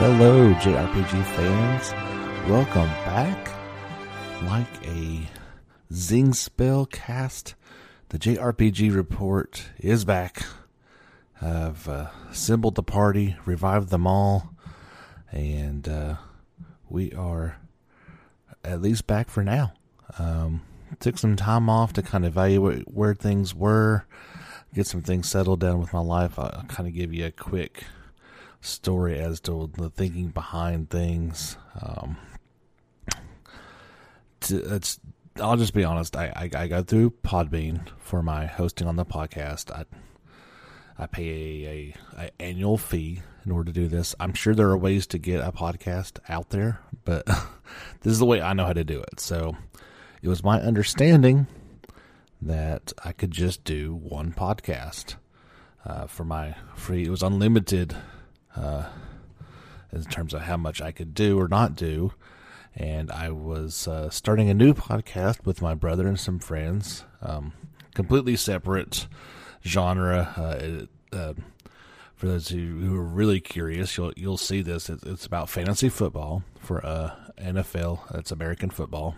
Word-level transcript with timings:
Hello, 0.00 0.54
JRPG 0.54 1.24
fans. 1.24 1.92
Welcome 2.50 2.88
back. 3.04 3.50
Like 4.44 4.86
a 4.86 5.28
zing 5.92 6.32
spell 6.32 6.86
cast, 6.86 7.54
the 8.08 8.18
JRPG 8.18 8.94
report 8.96 9.62
is 9.78 10.06
back. 10.06 10.46
I've 11.42 11.86
uh, 11.86 12.08
assembled 12.30 12.76
the 12.76 12.82
party, 12.82 13.36
revived 13.44 13.90
them 13.90 14.06
all, 14.06 14.54
and 15.30 15.86
uh, 15.86 16.16
we 16.88 17.12
are 17.12 17.58
at 18.64 18.80
least 18.80 19.06
back 19.06 19.28
for 19.28 19.44
now. 19.44 19.74
Um, 20.18 20.62
took 20.98 21.18
some 21.18 21.36
time 21.36 21.68
off 21.68 21.92
to 21.94 22.02
kind 22.02 22.24
of 22.24 22.32
evaluate 22.32 22.88
where 22.92 23.14
things 23.14 23.54
were, 23.54 24.06
get 24.74 24.86
some 24.86 25.02
things 25.02 25.28
settled 25.28 25.60
down 25.60 25.80
with 25.80 25.92
my 25.92 26.00
life. 26.00 26.38
I'll 26.38 26.64
kind 26.68 26.88
of 26.88 26.94
give 26.94 27.14
you 27.14 27.26
a 27.26 27.30
quick 27.30 27.84
story 28.60 29.18
as 29.18 29.40
to 29.40 29.70
the 29.76 29.90
thinking 29.90 30.28
behind 30.28 30.90
things. 30.90 31.56
Um, 31.80 32.16
to, 34.40 34.74
it's 34.74 34.98
I'll 35.40 35.56
just 35.56 35.74
be 35.74 35.84
honest. 35.84 36.16
I, 36.16 36.32
I, 36.34 36.62
I 36.62 36.68
go 36.68 36.82
through 36.82 37.10
Podbean 37.22 37.88
for 37.98 38.22
my 38.22 38.46
hosting 38.46 38.86
on 38.86 38.96
the 38.96 39.06
podcast. 39.06 39.70
I 39.70 39.84
I 40.98 41.06
pay 41.06 41.24
a, 41.24 41.68
a, 42.18 42.24
a, 42.24 42.42
annual 42.42 42.76
fee 42.76 43.22
in 43.46 43.52
order 43.52 43.72
to 43.72 43.80
do 43.80 43.88
this. 43.88 44.14
I'm 44.20 44.34
sure 44.34 44.54
there 44.54 44.68
are 44.68 44.76
ways 44.76 45.06
to 45.08 45.18
get 45.18 45.40
a 45.40 45.50
podcast 45.50 46.18
out 46.28 46.50
there, 46.50 46.80
but 47.06 47.24
this 48.02 48.12
is 48.12 48.18
the 48.18 48.26
way 48.26 48.42
I 48.42 48.52
know 48.52 48.66
how 48.66 48.74
to 48.74 48.84
do 48.84 49.00
it. 49.00 49.18
So 49.18 49.56
it 50.22 50.28
was 50.28 50.44
my 50.44 50.60
understanding 50.60 51.46
that 52.42 52.92
I 53.04 53.12
could 53.12 53.30
just 53.30 53.64
do 53.64 53.94
one 53.94 54.32
podcast 54.32 55.16
uh, 55.84 56.06
for 56.06 56.24
my 56.24 56.54
free. 56.74 57.04
It 57.04 57.10
was 57.10 57.22
unlimited 57.22 57.96
uh, 58.56 58.86
in 59.92 60.04
terms 60.04 60.34
of 60.34 60.42
how 60.42 60.56
much 60.56 60.80
I 60.80 60.92
could 60.92 61.14
do 61.14 61.38
or 61.38 61.48
not 61.48 61.74
do. 61.74 62.12
And 62.74 63.10
I 63.10 63.30
was 63.30 63.88
uh, 63.88 64.10
starting 64.10 64.48
a 64.48 64.54
new 64.54 64.74
podcast 64.74 65.44
with 65.44 65.60
my 65.60 65.74
brother 65.74 66.06
and 66.06 66.18
some 66.18 66.38
friends, 66.38 67.04
um, 67.20 67.52
completely 67.94 68.36
separate 68.36 69.08
genre. 69.64 70.32
Uh, 70.36 71.16
uh, 71.16 71.34
for 72.14 72.26
those 72.26 72.48
who, 72.48 72.94
are 72.94 73.02
really 73.02 73.40
curious, 73.40 73.96
you'll 73.96 74.12
you'll 74.14 74.36
see 74.36 74.60
this. 74.60 74.90
It's, 74.90 75.02
it's 75.04 75.26
about 75.26 75.48
fantasy 75.48 75.88
football 75.88 76.44
for 76.60 76.84
uh, 76.84 77.14
NFL. 77.38 78.14
It's 78.16 78.30
American 78.30 78.70
football. 78.70 79.16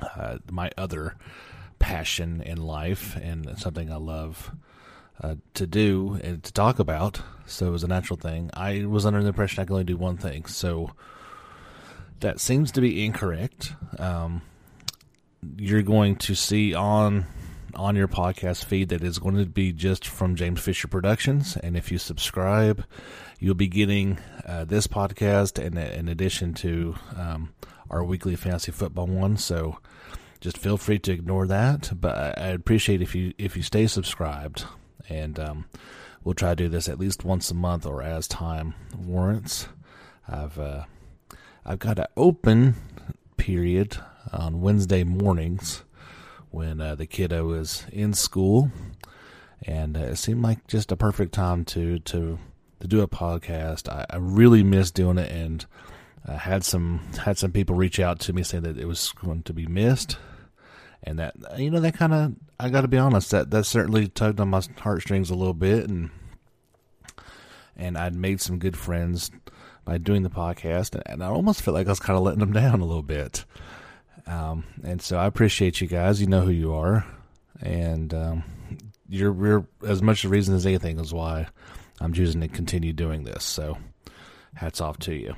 Uh, 0.00 0.38
my 0.50 0.70
other 0.76 1.16
passion 1.78 2.40
in 2.42 2.58
life 2.58 3.16
and 3.16 3.58
something 3.58 3.90
I 3.90 3.96
love 3.96 4.52
uh, 5.20 5.36
to 5.54 5.66
do 5.66 6.18
and 6.22 6.42
to 6.42 6.52
talk 6.52 6.78
about. 6.78 7.20
So 7.46 7.66
it 7.66 7.70
was 7.70 7.84
a 7.84 7.88
natural 7.88 8.18
thing. 8.18 8.50
I 8.54 8.84
was 8.84 9.04
under 9.04 9.20
the 9.20 9.28
impression 9.28 9.60
I 9.60 9.64
could 9.64 9.72
only 9.72 9.84
do 9.84 9.96
one 9.96 10.16
thing. 10.16 10.46
So 10.46 10.90
that 12.20 12.40
seems 12.40 12.72
to 12.72 12.80
be 12.80 13.04
incorrect. 13.04 13.74
Um, 13.98 14.42
you're 15.56 15.82
going 15.82 16.16
to 16.16 16.34
see 16.34 16.74
on 16.74 17.26
on 17.74 17.96
your 17.96 18.08
podcast 18.08 18.64
feed 18.64 18.90
that 18.90 19.02
is 19.02 19.18
going 19.18 19.36
to 19.36 19.46
be 19.46 19.72
just 19.72 20.06
from 20.06 20.36
James 20.36 20.60
Fisher 20.60 20.88
Productions, 20.88 21.56
and 21.56 21.74
if 21.74 21.90
you 21.90 21.96
subscribe, 21.96 22.84
you'll 23.38 23.54
be 23.54 23.66
getting 23.66 24.18
uh, 24.46 24.64
this 24.64 24.86
podcast 24.86 25.64
and 25.64 25.78
in 25.78 26.08
addition 26.08 26.52
to 26.52 26.94
um, 27.16 27.48
our 27.92 28.02
weekly 28.02 28.34
fantasy 28.34 28.72
football 28.72 29.06
one. 29.06 29.36
So 29.36 29.78
just 30.40 30.58
feel 30.58 30.76
free 30.76 30.98
to 31.00 31.12
ignore 31.12 31.46
that, 31.46 31.92
but 31.94 32.36
I, 32.38 32.48
appreciate 32.48 33.00
if 33.00 33.14
you 33.14 33.32
if 33.38 33.56
you 33.56 33.62
stay 33.62 33.86
subscribed 33.86 34.64
and 35.08 35.38
um, 35.38 35.66
we'll 36.24 36.34
try 36.34 36.50
to 36.50 36.56
do 36.56 36.68
this 36.68 36.88
at 36.88 36.98
least 36.98 37.24
once 37.24 37.50
a 37.50 37.54
month 37.54 37.86
or 37.86 38.02
as 38.02 38.26
time 38.26 38.74
warrants. 38.96 39.68
I've 40.28 40.58
uh, 40.58 40.84
I've 41.64 41.78
got 41.78 42.00
an 42.00 42.06
open 42.16 42.74
period 43.36 43.98
on 44.32 44.60
Wednesday 44.60 45.04
mornings 45.04 45.84
when 46.50 46.80
uh, 46.80 46.96
the 46.96 47.06
kiddo 47.06 47.52
is 47.52 47.86
in 47.92 48.12
school, 48.12 48.72
and 49.64 49.96
uh, 49.96 50.00
it 50.00 50.16
seemed 50.16 50.42
like 50.42 50.66
just 50.66 50.90
a 50.90 50.96
perfect 50.96 51.32
time 51.32 51.64
to 51.66 52.00
to 52.00 52.38
to 52.80 52.88
do 52.88 53.00
a 53.00 53.08
podcast. 53.08 53.88
I, 53.88 54.06
I 54.10 54.16
really 54.16 54.64
miss 54.64 54.90
doing 54.90 55.18
it, 55.18 55.30
and 55.30 55.64
I 56.26 56.36
had 56.36 56.64
some 56.64 57.00
had 57.18 57.38
some 57.38 57.52
people 57.52 57.74
reach 57.76 57.98
out 57.98 58.20
to 58.20 58.32
me 58.32 58.42
saying 58.42 58.62
that 58.64 58.78
it 58.78 58.86
was 58.86 59.12
going 59.12 59.42
to 59.44 59.52
be 59.52 59.66
missed, 59.66 60.18
and 61.02 61.18
that 61.18 61.34
you 61.56 61.70
know 61.70 61.80
that 61.80 61.94
kind 61.94 62.14
of 62.14 62.34
I 62.60 62.68
got 62.68 62.82
to 62.82 62.88
be 62.88 62.98
honest 62.98 63.30
that 63.32 63.50
that 63.50 63.64
certainly 63.64 64.08
tugged 64.08 64.40
on 64.40 64.48
my 64.48 64.62
heartstrings 64.78 65.30
a 65.30 65.34
little 65.34 65.54
bit, 65.54 65.88
and 65.88 66.10
and 67.76 67.98
I'd 67.98 68.14
made 68.14 68.40
some 68.40 68.58
good 68.58 68.76
friends 68.76 69.30
by 69.84 69.98
doing 69.98 70.22
the 70.22 70.30
podcast, 70.30 71.00
and 71.06 71.22
I 71.24 71.26
almost 71.26 71.62
felt 71.62 71.74
like 71.74 71.86
I 71.86 71.90
was 71.90 72.00
kind 72.00 72.16
of 72.16 72.22
letting 72.22 72.40
them 72.40 72.52
down 72.52 72.80
a 72.80 72.86
little 72.86 73.02
bit. 73.02 73.44
Um, 74.26 74.64
and 74.84 75.02
so 75.02 75.18
I 75.18 75.26
appreciate 75.26 75.80
you 75.80 75.88
guys. 75.88 76.20
You 76.20 76.28
know 76.28 76.42
who 76.42 76.52
you 76.52 76.74
are, 76.74 77.04
and 77.60 78.14
um, 78.14 78.44
you're, 79.08 79.34
you're 79.34 79.66
as 79.84 80.00
much 80.00 80.22
the 80.22 80.28
reason 80.28 80.54
as 80.54 80.66
anything 80.66 81.00
is 81.00 81.12
why 81.12 81.48
I'm 82.00 82.12
choosing 82.12 82.40
to 82.42 82.48
continue 82.48 82.92
doing 82.92 83.24
this. 83.24 83.42
So 83.42 83.78
hats 84.54 84.80
off 84.80 84.98
to 85.00 85.14
you. 85.14 85.34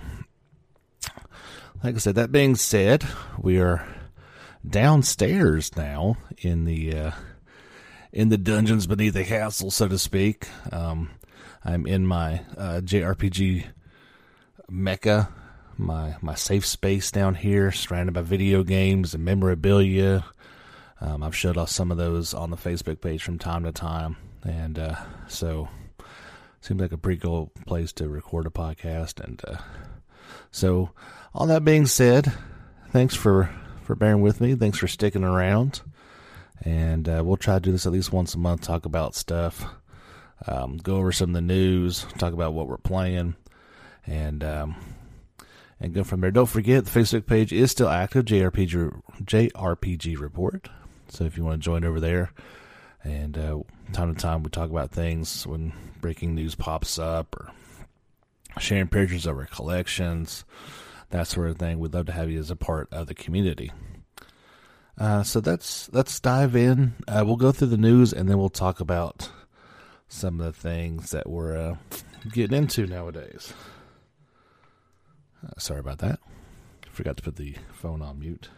Like 1.84 1.96
I 1.96 1.98
said, 1.98 2.14
that 2.14 2.32
being 2.32 2.54
said, 2.54 3.04
we 3.38 3.60
are 3.60 3.86
downstairs 4.66 5.76
now 5.76 6.16
in 6.38 6.64
the 6.64 6.94
uh, 6.94 7.10
in 8.10 8.30
the 8.30 8.38
dungeons 8.38 8.86
beneath 8.86 9.12
the 9.12 9.22
castle, 9.22 9.70
so 9.70 9.86
to 9.88 9.98
speak. 9.98 10.48
Um, 10.72 11.10
I'm 11.62 11.86
in 11.86 12.06
my 12.06 12.40
uh, 12.56 12.80
JRPG 12.82 13.66
mecca, 14.70 15.28
my 15.76 16.16
my 16.22 16.34
safe 16.34 16.64
space 16.64 17.10
down 17.10 17.34
here, 17.34 17.70
surrounded 17.70 18.12
by 18.12 18.22
video 18.22 18.62
games 18.62 19.12
and 19.12 19.22
memorabilia. 19.22 20.24
Um, 21.02 21.22
I've 21.22 21.36
showed 21.36 21.58
off 21.58 21.68
some 21.68 21.90
of 21.90 21.98
those 21.98 22.32
on 22.32 22.48
the 22.48 22.56
Facebook 22.56 23.02
page 23.02 23.22
from 23.22 23.38
time 23.38 23.64
to 23.64 23.72
time, 23.72 24.16
and 24.42 24.78
uh, 24.78 24.96
so 25.28 25.68
seems 26.62 26.80
like 26.80 26.92
a 26.92 26.96
pretty 26.96 27.20
cool 27.20 27.52
place 27.66 27.92
to 27.92 28.08
record 28.08 28.46
a 28.46 28.50
podcast. 28.50 29.22
And 29.22 29.42
uh, 29.46 29.58
so, 30.50 30.92
all 31.34 31.46
that 31.48 31.64
being 31.64 31.86
said, 31.86 32.32
thanks 32.90 33.14
for 33.14 33.50
for 33.82 33.94
bearing 33.94 34.22
with 34.22 34.40
me. 34.40 34.54
Thanks 34.54 34.78
for 34.78 34.88
sticking 34.88 35.24
around. 35.24 35.82
And 36.62 37.08
uh, 37.08 37.22
we'll 37.24 37.36
try 37.36 37.54
to 37.54 37.60
do 37.60 37.72
this 37.72 37.84
at 37.84 37.92
least 37.92 38.12
once 38.12 38.34
a 38.34 38.38
month, 38.38 38.62
talk 38.62 38.86
about 38.86 39.14
stuff, 39.14 39.66
um, 40.46 40.78
go 40.78 40.96
over 40.96 41.12
some 41.12 41.30
of 41.30 41.34
the 41.34 41.42
news, 41.42 42.06
talk 42.16 42.32
about 42.32 42.54
what 42.54 42.68
we're 42.68 42.78
playing, 42.78 43.34
and 44.06 44.42
um, 44.42 44.76
and 45.80 45.92
go 45.92 46.04
from 46.04 46.20
there. 46.20 46.30
Don't 46.30 46.46
forget, 46.46 46.86
the 46.86 47.00
Facebook 47.00 47.26
page 47.26 47.52
is 47.52 47.70
still 47.70 47.88
active, 47.88 48.24
JRPG, 48.24 49.02
JRPG 49.24 50.18
Report. 50.18 50.68
So 51.08 51.24
if 51.24 51.36
you 51.36 51.44
want 51.44 51.60
to 51.60 51.64
join 51.64 51.84
over 51.84 52.00
there, 52.00 52.32
and 53.02 53.36
uh, 53.36 53.58
time 53.92 54.14
to 54.14 54.20
time 54.20 54.42
we 54.42 54.50
talk 54.50 54.70
about 54.70 54.92
things 54.92 55.46
when 55.46 55.72
breaking 56.00 56.34
news 56.34 56.54
pops 56.54 56.98
up 56.98 57.36
or 57.36 57.50
sharing 58.58 58.88
pictures 58.88 59.26
of 59.26 59.36
our 59.36 59.46
collections 59.46 60.44
that 61.14 61.28
sort 61.28 61.48
of 61.48 61.58
thing. 61.58 61.78
We'd 61.78 61.94
love 61.94 62.06
to 62.06 62.12
have 62.12 62.28
you 62.28 62.40
as 62.40 62.50
a 62.50 62.56
part 62.56 62.88
of 62.92 63.06
the 63.06 63.14
community. 63.14 63.70
Uh, 64.98 65.22
so 65.22 65.40
let's 65.44 65.88
let's 65.92 66.18
dive 66.20 66.56
in. 66.56 66.94
Uh, 67.06 67.22
we'll 67.24 67.36
go 67.36 67.52
through 67.52 67.68
the 67.68 67.76
news 67.76 68.12
and 68.12 68.28
then 68.28 68.38
we'll 68.38 68.48
talk 68.48 68.80
about 68.80 69.30
some 70.08 70.40
of 70.40 70.46
the 70.46 70.52
things 70.52 71.12
that 71.12 71.28
we're 71.28 71.56
uh, 71.56 71.76
getting 72.32 72.56
into 72.56 72.86
nowadays. 72.86 73.52
Uh, 75.44 75.58
sorry 75.58 75.80
about 75.80 75.98
that. 75.98 76.18
Forgot 76.90 77.16
to 77.18 77.22
put 77.22 77.36
the 77.36 77.56
phone 77.72 78.02
on 78.02 78.18
mute. 78.18 78.48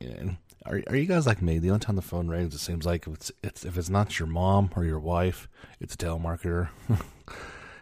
And 0.00 0.36
are 0.64 0.80
are 0.86 0.96
you 0.96 1.06
guys 1.06 1.26
like 1.26 1.42
me? 1.42 1.58
The 1.58 1.70
only 1.70 1.80
time 1.80 1.96
the 1.96 2.02
phone 2.02 2.28
rings, 2.28 2.54
it 2.54 2.58
seems 2.58 2.86
like 2.86 3.06
it's 3.08 3.32
it's 3.42 3.64
if 3.64 3.76
it's 3.76 3.90
not 3.90 4.18
your 4.18 4.28
mom 4.28 4.70
or 4.76 4.84
your 4.84 5.00
wife, 5.00 5.48
it's 5.80 5.94
a 5.94 5.98
telemarketer. 5.98 6.68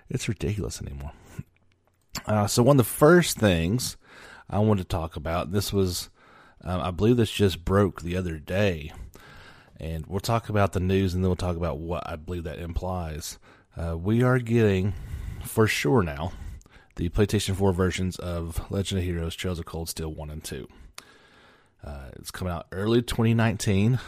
it's 0.08 0.28
ridiculous 0.28 0.80
anymore. 0.80 1.12
Uh, 2.26 2.46
so 2.46 2.62
one 2.62 2.74
of 2.74 2.78
the 2.78 2.90
first 2.90 3.38
things 3.38 3.96
I 4.48 4.58
wanted 4.58 4.82
to 4.82 4.88
talk 4.88 5.16
about, 5.16 5.52
this 5.52 5.72
was, 5.72 6.08
um, 6.62 6.80
I 6.80 6.90
believe 6.90 7.16
this 7.16 7.30
just 7.30 7.64
broke 7.64 8.02
the 8.02 8.16
other 8.16 8.38
day, 8.38 8.92
and 9.78 10.06
we'll 10.06 10.20
talk 10.20 10.48
about 10.48 10.72
the 10.72 10.80
news 10.80 11.14
and 11.14 11.22
then 11.22 11.28
we'll 11.28 11.36
talk 11.36 11.56
about 11.56 11.78
what 11.78 12.08
I 12.08 12.16
believe 12.16 12.44
that 12.44 12.58
implies. 12.58 13.38
Uh, 13.76 13.96
we 13.96 14.22
are 14.22 14.38
getting, 14.38 14.94
for 15.44 15.66
sure 15.66 16.02
now, 16.02 16.32
the 16.96 17.08
PlayStation 17.10 17.54
4 17.54 17.72
versions 17.72 18.16
of 18.16 18.70
Legend 18.70 19.00
of 19.00 19.04
Heroes 19.04 19.36
Trails 19.36 19.58
of 19.58 19.66
Cold 19.66 19.88
Steel 19.88 20.12
1 20.14 20.30
and 20.30 20.42
2. 20.42 20.66
Uh, 21.84 22.06
it's 22.14 22.30
coming 22.30 22.52
out 22.52 22.66
early 22.72 23.02
2019. 23.02 23.98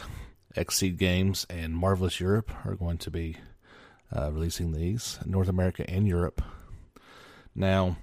Xseed 0.55 0.97
Games 0.97 1.45
and 1.49 1.75
Marvelous 1.75 2.19
Europe 2.19 2.51
are 2.65 2.75
going 2.75 2.97
to 2.97 3.11
be 3.11 3.37
uh, 4.15 4.31
releasing 4.31 4.71
these, 4.71 5.19
North 5.25 5.47
America 5.47 5.87
and 5.87 6.07
Europe. 6.07 6.41
Now, 7.55 7.97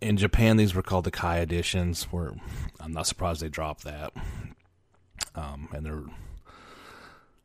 in 0.00 0.16
Japan, 0.16 0.56
these 0.56 0.74
were 0.74 0.82
called 0.82 1.04
the 1.04 1.10
Kai 1.10 1.38
editions. 1.38 2.04
Where 2.04 2.32
I'm 2.80 2.92
not 2.92 3.06
surprised 3.06 3.42
they 3.42 3.48
dropped 3.48 3.84
that. 3.84 4.12
Um, 5.34 5.68
and 5.72 5.84
they're 5.84 6.02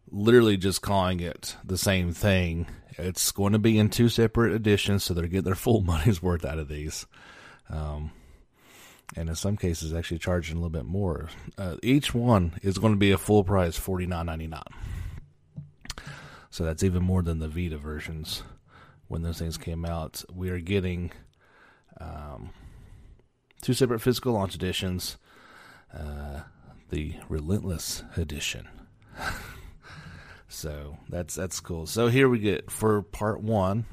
literally 0.10 0.58
just 0.58 0.82
calling 0.82 1.20
it 1.20 1.56
the 1.64 1.78
same 1.78 2.14
thing. 2.14 2.68
It's 2.98 3.32
going 3.32 3.54
to 3.54 3.60
be 3.60 3.78
in 3.78 3.90
two 3.90 4.10
separate 4.10 4.54
editions, 4.54 5.04
so 5.04 5.14
they're 5.14 5.28
getting 5.28 5.44
their 5.44 5.56
full 5.56 5.82
money's 5.86 6.22
worth 6.24 6.46
out 6.46 6.60
of 6.60 6.70
these. 6.70 7.06
Um, 7.70 8.12
and 9.16 9.30
in 9.30 9.36
some 9.36 9.58
cases, 9.58 9.94
actually 9.94 10.20
charging 10.20 10.56
a 10.56 10.60
little 10.60 10.70
bit 10.70 10.86
more. 10.86 11.30
Uh, 11.58 11.76
each 11.84 12.14
one 12.14 12.54
is 12.64 12.78
going 12.78 12.94
to 12.94 13.00
be 13.00 13.12
a 13.12 13.18
full 13.18 13.44
price, 13.44 13.78
forty 13.78 14.06
nine 14.06 14.26
ninety 14.26 14.48
nine. 14.48 14.64
So 16.50 16.64
that's 16.64 16.84
even 16.84 17.04
more 17.04 17.22
than 17.22 17.40
the 17.40 17.50
Vita 17.50 17.78
versions 17.78 18.44
when 19.08 19.22
those 19.22 19.40
things 19.40 19.58
came 19.58 19.86
out. 19.86 20.24
We 20.34 20.50
are 20.50 20.60
getting 20.60 21.12
um, 22.00 22.52
two 23.62 23.74
separate 23.74 24.00
physical 24.00 24.34
launch 24.34 24.56
editions. 24.56 25.18
Uh, 25.94 26.42
the 26.90 27.16
Relentless 27.30 28.04
edition. 28.16 28.68
so 30.48 30.98
that's 31.10 31.36
that's 31.36 31.60
cool. 31.60 31.86
So 31.86 32.08
here 32.08 32.30
we 32.30 32.40
get 32.40 32.70
for 32.70 33.02
part 33.02 33.42
one. 33.42 33.86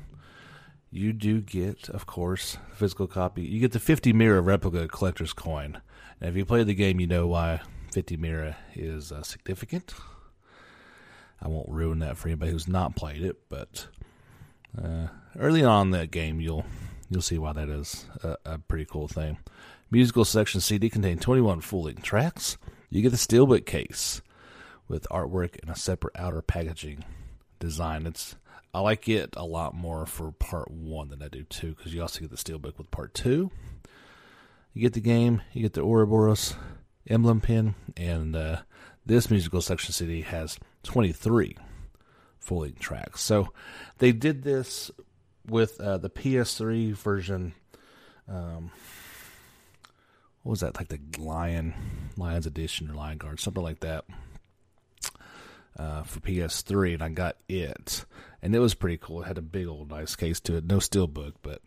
You 0.91 1.15
do 1.15 1.41
get, 1.41 1.88
of 1.88 2.05
course, 2.05 2.58
physical 2.75 3.06
copy. 3.06 3.43
You 3.43 3.61
get 3.61 3.73
the 3.73 3.81
50 3.81 4.12
Mira 4.12 4.43
replica 4.43 4.87
collector's 4.88 5.32
coin. 5.32 5.81
And 6.20 6.29
if 6.29 6.37
you 6.37 6.44
play 6.44 6.65
the 6.65 6.75
game, 6.75 7.00
you 7.00 7.06
know 7.06 7.26
why 7.26 7.62
50 7.93 8.19
Mira 8.19 8.58
is 8.75 9.11
uh, 9.11 9.23
significant. 9.23 9.94
I 11.41 11.49
won't 11.49 11.70
ruin 11.70 12.00
that 12.00 12.19
for 12.19 12.29
anybody 12.29 12.53
who's 12.53 12.69
not 12.69 12.94
played 12.94 13.23
it, 13.23 13.49
but 13.49 13.87
uh, 14.77 15.09
early 15.39 15.65
on 15.65 15.91
that 15.91 16.11
game, 16.11 16.41
you'll 16.41 16.65
you'll 17.11 17.23
see 17.23 17.39
why 17.39 17.53
that 17.53 17.69
is 17.69 18.07
a, 18.23 18.37
a 18.45 18.59
pretty 18.59 18.85
cool 18.85 19.09
thing. 19.09 19.39
Musical 19.91 20.25
section 20.25 20.61
CD 20.61 20.89
contains 20.89 21.23
21 21.23 21.61
full 21.61 21.85
length 21.85 22.03
tracks. 22.03 22.57
You 22.89 23.03
get 23.03 23.11
the 23.11 23.17
steelbook 23.17 23.67
case 23.67 24.23
with 24.89 25.07
artwork 25.11 25.61
and 25.61 25.71
a 25.71 25.77
separate 25.77 26.17
outer 26.17 26.43
packaging 26.43 27.05
design. 27.59 28.07
It's 28.07 28.37
I 28.75 28.81
like 28.81 29.09
it 29.09 29.35
a 29.37 29.45
lot 29.45 29.75
more 29.75 30.07
for 30.07 30.33
part 30.33 30.71
one 30.71 31.09
than 31.09 31.23
I 31.23 31.29
do 31.29 31.43
two 31.45 31.75
because 31.75 31.93
you 31.93 32.01
also 32.01 32.21
get 32.21 32.31
the 32.31 32.37
steelbook 32.37 32.79
with 32.79 32.91
part 32.91 33.13
two. 33.13 33.51
You 34.73 34.81
get 34.81 34.95
the 34.95 35.01
game, 35.01 35.43
you 35.53 35.61
get 35.61 35.75
the 35.75 35.83
Ouroboros 35.83 36.55
emblem 37.07 37.43
pin, 37.43 37.75
and 37.97 38.35
uh, 38.35 38.63
this 39.05 39.31
musical 39.31 39.61
section 39.61 39.93
CD 39.93 40.23
has 40.23 40.59
23 40.85 41.57
full 42.43 42.61
length 42.61 42.81
tracks. 42.81 43.23
So 43.23 43.49
they 43.99 44.12
did 44.12 44.43
this 44.43 44.91
with 45.47 45.81
uh, 45.81 45.99
the 45.99 46.11
PS3 46.11 46.93
version. 46.93 47.55
Um, 48.29 48.71
what 50.43 50.50
was 50.50 50.61
that? 50.61 50.77
Like 50.77 50.89
the 50.89 51.00
Lion 51.19 51.75
Lions 52.17 52.47
Edition 52.47 52.91
or 52.91 52.94
Lion 52.94 53.19
Guard, 53.19 53.41
something 53.41 53.62
like 53.62 53.81
that. 53.81 54.05
Uh, 55.75 56.03
for 56.03 56.21
PS3, 56.21 56.94
and 56.94 57.03
I 57.03 57.09
got 57.09 57.37
it, 57.49 58.05
and 58.43 58.55
it 58.55 58.59
was 58.59 58.75
pretty 58.75 58.99
cool. 58.99 59.23
It 59.23 59.27
had 59.27 59.39
a 59.39 59.43
big 59.43 59.67
old 59.67 59.91
nice 59.91 60.15
case 60.17 60.39
to 60.41 60.56
it, 60.56 60.67
no 60.67 60.77
steelbook, 60.77 61.33
but 61.41 61.62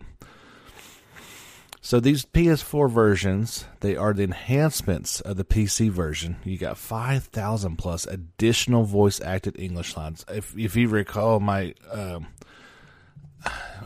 so 1.85 1.99
these 1.99 2.25
PS4 2.25 2.89
versions, 2.89 3.65
they 3.81 3.95
are 3.95 4.11
the 4.11 4.23
enhancements 4.23 5.21
of 5.21 5.37
the 5.37 5.45
PC 5.45 5.91
version. 5.91 6.37
You 6.43 6.57
got 6.57 6.79
5,000 6.79 7.75
plus 7.75 8.07
additional 8.07 8.85
voice 8.85 9.21
acted 9.21 9.59
English 9.59 9.95
lines. 9.95 10.25
If 10.27 10.57
if 10.57 10.75
you 10.75 10.87
recall 10.89 11.39
my 11.39 11.75
um, 11.91 12.25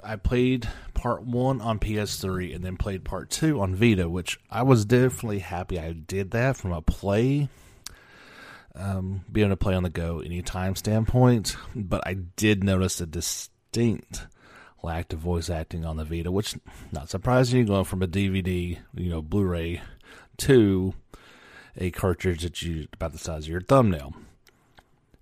I 0.01 0.16
played 0.16 0.69
part 0.94 1.24
one 1.24 1.60
on 1.60 1.78
PS3 1.78 2.56
and 2.56 2.63
then 2.63 2.78
played 2.78 3.04
part 3.04 3.30
two 3.31 3.60
on 3.60 3.75
Vita, 3.75 4.07
which 4.07 4.40
I 4.50 4.63
was 4.63 4.86
definitely 4.86 5.40
happy 5.40 5.78
I 5.78 5.92
did 5.92 6.31
that 6.31 6.56
from 6.56 6.72
a 6.72 6.81
play, 6.81 7.50
um, 8.75 9.25
being 9.30 9.48
able 9.48 9.57
to 9.57 9.62
play 9.62 9.75
on 9.75 9.84
the 9.84 9.90
go 9.90 10.22
anytime 10.22 10.78
standpoint. 10.78 11.57
But 11.75 12.07
I 12.07 12.13
did 12.13 12.63
notice 12.63 13.01
a 13.01 13.06
distinct 13.06 14.25
lack 14.83 15.11
of 15.13 15.19
voice 15.19 15.49
acting 15.49 15.85
on 15.85 15.97
the 15.97 16.05
Vita, 16.05 16.31
which 16.31 16.55
not 16.91 17.09
surprising. 17.09 17.65
Going 17.65 17.85
from 17.85 18.01
a 18.01 18.07
DVD, 18.07 18.77
you 18.95 19.09
know, 19.09 19.21
Blu-ray 19.21 19.81
to 20.37 20.93
a 21.77 21.91
cartridge 21.91 22.43
that 22.43 22.61
you 22.61 22.87
about 22.93 23.11
the 23.11 23.17
size 23.17 23.43
of 23.45 23.49
your 23.49 23.61
thumbnail. 23.61 24.13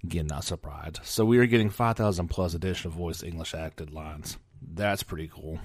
Again, 0.03 0.27
not 0.27 0.43
surprised. 0.43 0.99
So 1.03 1.25
we 1.25 1.39
are 1.39 1.45
getting 1.45 1.69
5,000 1.69 2.27
plus 2.27 2.53
additional 2.53 2.93
voice 2.93 3.23
English 3.23 3.53
acted 3.53 3.91
lines. 3.91 4.37
That's 4.61 5.03
pretty 5.03 5.27
cool. 5.27 5.59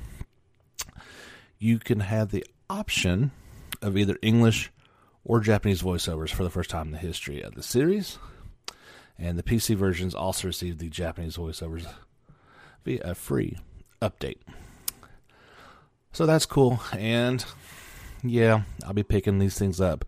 You 1.58 1.78
can 1.78 2.00
have 2.00 2.30
the 2.30 2.44
option 2.68 3.30
of 3.80 3.96
either 3.96 4.18
English 4.22 4.72
or 5.24 5.40
Japanese 5.40 5.82
voiceovers 5.82 6.30
for 6.30 6.42
the 6.42 6.50
first 6.50 6.70
time 6.70 6.88
in 6.88 6.92
the 6.92 6.98
history 6.98 7.42
of 7.42 7.54
the 7.54 7.62
series. 7.62 8.18
And 9.18 9.38
the 9.38 9.42
PC 9.42 9.76
versions 9.76 10.14
also 10.14 10.48
receive 10.48 10.78
the 10.78 10.88
Japanese 10.88 11.36
voiceovers 11.36 11.86
via 12.84 13.14
free 13.14 13.58
update. 14.02 14.38
So 16.12 16.26
that's 16.26 16.44
cool. 16.44 16.80
And 16.92 17.44
yeah, 18.22 18.62
I'll 18.84 18.92
be 18.92 19.02
picking 19.02 19.38
these 19.38 19.58
things 19.58 19.80
up. 19.80 20.04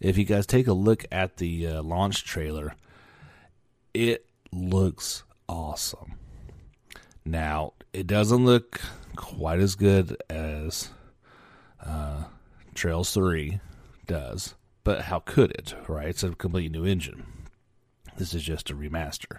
If 0.00 0.16
you 0.16 0.24
guys 0.24 0.46
take 0.46 0.68
a 0.68 0.72
look 0.72 1.04
at 1.10 1.38
the 1.38 1.66
uh, 1.66 1.82
launch 1.82 2.24
trailer, 2.24 2.76
it 3.92 4.26
looks 4.52 5.24
awesome. 5.48 6.14
Now, 7.24 7.72
it 7.92 8.06
doesn't 8.06 8.44
look 8.44 8.80
quite 9.16 9.58
as 9.58 9.74
good 9.74 10.16
as 10.30 10.90
uh, 11.84 12.24
Trails 12.74 13.12
3 13.12 13.60
does, 14.06 14.54
but 14.84 15.02
how 15.02 15.18
could 15.18 15.50
it, 15.50 15.74
right? 15.88 16.08
It's 16.08 16.22
a 16.22 16.30
completely 16.30 16.70
new 16.70 16.86
engine. 16.86 17.26
This 18.16 18.34
is 18.34 18.42
just 18.42 18.70
a 18.70 18.74
remaster. 18.74 19.38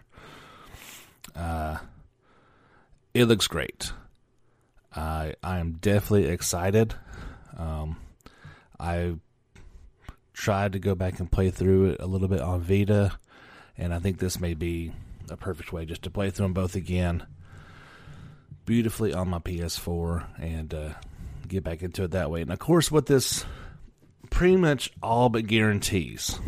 Uh, 1.35 1.77
it 3.13 3.25
looks 3.25 3.47
great. 3.47 3.91
I 4.95 5.35
I 5.43 5.59
am 5.59 5.73
definitely 5.73 6.27
excited. 6.27 6.95
Um, 7.57 7.97
I 8.79 9.15
tried 10.33 10.73
to 10.73 10.79
go 10.79 10.95
back 10.95 11.19
and 11.19 11.31
play 11.31 11.49
through 11.49 11.91
it 11.91 11.97
a 11.99 12.05
little 12.05 12.29
bit 12.29 12.39
on 12.39 12.61
Vita 12.61 13.11
and 13.77 13.93
I 13.93 13.99
think 13.99 14.19
this 14.19 14.39
may 14.39 14.53
be 14.53 14.91
a 15.29 15.37
perfect 15.37 15.73
way 15.73 15.85
just 15.85 16.03
to 16.03 16.09
play 16.09 16.29
through 16.29 16.45
them 16.45 16.53
both 16.53 16.75
again 16.75 17.25
beautifully 18.65 19.13
on 19.13 19.29
my 19.29 19.39
PS4 19.39 20.25
and 20.39 20.73
uh, 20.73 20.89
get 21.47 21.63
back 21.63 21.81
into 21.81 22.03
it 22.03 22.11
that 22.11 22.29
way. 22.29 22.41
And 22.41 22.51
of 22.51 22.59
course, 22.59 22.91
what 22.91 23.07
this 23.07 23.45
pretty 24.29 24.57
much 24.57 24.91
all 25.01 25.29
but 25.29 25.47
guarantees 25.47 26.39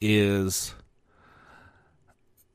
is, 0.00 0.74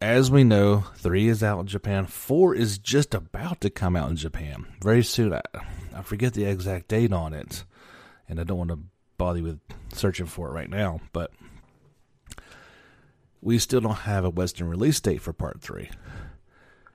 as 0.01 0.29
we 0.29 0.43
know, 0.43 0.85
three 0.95 1.27
is 1.27 1.43
out 1.43 1.59
in 1.59 1.67
Japan. 1.67 2.05
Four 2.05 2.53
is 2.53 2.77
just 2.77 3.13
about 3.13 3.61
to 3.61 3.69
come 3.69 3.95
out 3.95 4.09
in 4.09 4.15
Japan 4.15 4.67
very 4.81 5.03
soon. 5.03 5.33
I, 5.33 5.41
I 5.95 6.01
forget 6.01 6.33
the 6.33 6.45
exact 6.45 6.89
date 6.89 7.11
on 7.11 7.33
it, 7.33 7.63
and 8.29 8.39
I 8.39 8.43
don't 8.43 8.57
want 8.57 8.69
to 8.69 8.79
bother 9.17 9.39
you 9.39 9.45
with 9.45 9.59
searching 9.93 10.27
for 10.27 10.49
it 10.49 10.53
right 10.53 10.69
now, 10.69 11.01
but 11.13 11.31
we 13.41 13.57
still 13.57 13.81
don't 13.81 13.93
have 13.93 14.25
a 14.25 14.29
Western 14.29 14.67
release 14.67 14.99
date 14.99 15.21
for 15.21 15.33
part 15.33 15.61
three. 15.61 15.89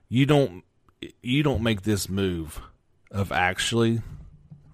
You 0.07 0.25
don't 0.25 0.63
you 1.21 1.43
don't 1.43 1.63
make 1.63 1.81
this 1.81 2.07
move 2.07 2.61
of 3.11 3.31
actually 3.31 4.01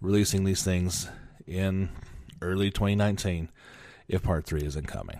releasing 0.01 0.43
these 0.43 0.63
things 0.63 1.09
in 1.47 1.89
early 2.41 2.69
2019 2.69 3.49
if 4.07 4.21
part 4.21 4.45
three 4.45 4.61
isn't 4.61 4.87
coming. 4.87 5.19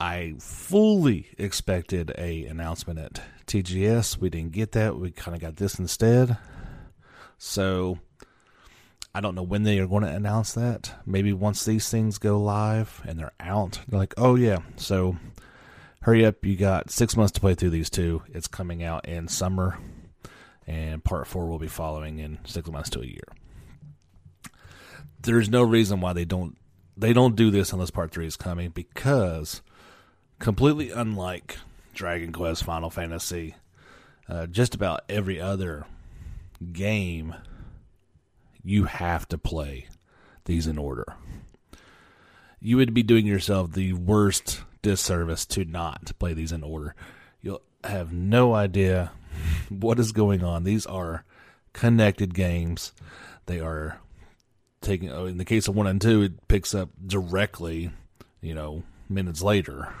I 0.00 0.34
fully 0.38 1.28
expected 1.38 2.12
a 2.16 2.44
announcement 2.44 3.00
at 3.00 3.20
TGS. 3.46 4.18
We 4.18 4.30
didn't 4.30 4.52
get 4.52 4.72
that. 4.72 4.96
We 4.96 5.10
kind 5.10 5.34
of 5.34 5.40
got 5.40 5.56
this 5.56 5.78
instead. 5.78 6.36
So 7.36 7.98
I 9.12 9.20
don't 9.20 9.34
know 9.34 9.42
when 9.42 9.64
they 9.64 9.80
are 9.80 9.88
going 9.88 10.04
to 10.04 10.10
announce 10.10 10.52
that. 10.52 10.94
Maybe 11.04 11.32
once 11.32 11.64
these 11.64 11.88
things 11.88 12.18
go 12.18 12.40
live 12.40 13.02
and 13.06 13.18
they're 13.18 13.32
out, 13.40 13.80
they're 13.88 13.98
like, 13.98 14.14
oh, 14.16 14.36
yeah, 14.36 14.58
so 14.76 15.16
hurry 16.02 16.24
up. 16.24 16.44
You 16.44 16.56
got 16.56 16.90
six 16.90 17.16
months 17.16 17.32
to 17.32 17.40
play 17.40 17.54
through 17.54 17.70
these 17.70 17.90
two. 17.90 18.22
It's 18.28 18.46
coming 18.46 18.84
out 18.84 19.08
in 19.08 19.26
summer, 19.26 19.78
and 20.66 21.02
part 21.02 21.26
four 21.26 21.46
will 21.46 21.58
be 21.58 21.66
following 21.66 22.20
in 22.20 22.38
six 22.44 22.70
months 22.70 22.90
to 22.90 23.00
a 23.00 23.06
year. 23.06 23.28
There's 25.20 25.48
no 25.48 25.62
reason 25.62 26.00
why 26.00 26.12
they 26.12 26.24
don't 26.24 26.56
they 26.96 27.12
don't 27.12 27.34
do 27.36 27.50
this 27.50 27.72
unless 27.72 27.90
part 27.90 28.12
three 28.12 28.26
is 28.26 28.36
coming 28.36 28.70
because 28.70 29.62
completely 30.38 30.90
unlike 30.90 31.58
Dragon 31.94 32.32
Quest, 32.32 32.64
Final 32.64 32.90
Fantasy, 32.90 33.54
uh, 34.28 34.46
just 34.46 34.74
about 34.74 35.00
every 35.08 35.40
other 35.40 35.86
game 36.72 37.34
you 38.62 38.84
have 38.84 39.26
to 39.28 39.38
play 39.38 39.88
these 40.44 40.66
in 40.66 40.78
order. 40.78 41.14
You 42.60 42.76
would 42.76 42.92
be 42.92 43.02
doing 43.02 43.26
yourself 43.26 43.72
the 43.72 43.92
worst 43.92 44.62
disservice 44.82 45.46
to 45.46 45.64
not 45.64 46.12
play 46.18 46.34
these 46.34 46.52
in 46.52 46.62
order. 46.62 46.94
You'll 47.40 47.62
have 47.84 48.12
no 48.12 48.54
idea 48.54 49.12
what 49.68 49.98
is 49.98 50.12
going 50.12 50.42
on. 50.42 50.64
These 50.64 50.86
are 50.86 51.24
connected 51.72 52.34
games. 52.34 52.92
They 53.46 53.60
are 53.60 54.00
taking, 54.80 55.10
oh, 55.10 55.26
in 55.26 55.38
the 55.38 55.44
case 55.44 55.68
of 55.68 55.76
one 55.76 55.86
and 55.86 56.00
two, 56.00 56.22
it 56.22 56.48
picks 56.48 56.74
up 56.74 56.90
directly, 57.06 57.90
you 58.40 58.54
know, 58.54 58.82
minutes 59.08 59.42
later. 59.42 59.92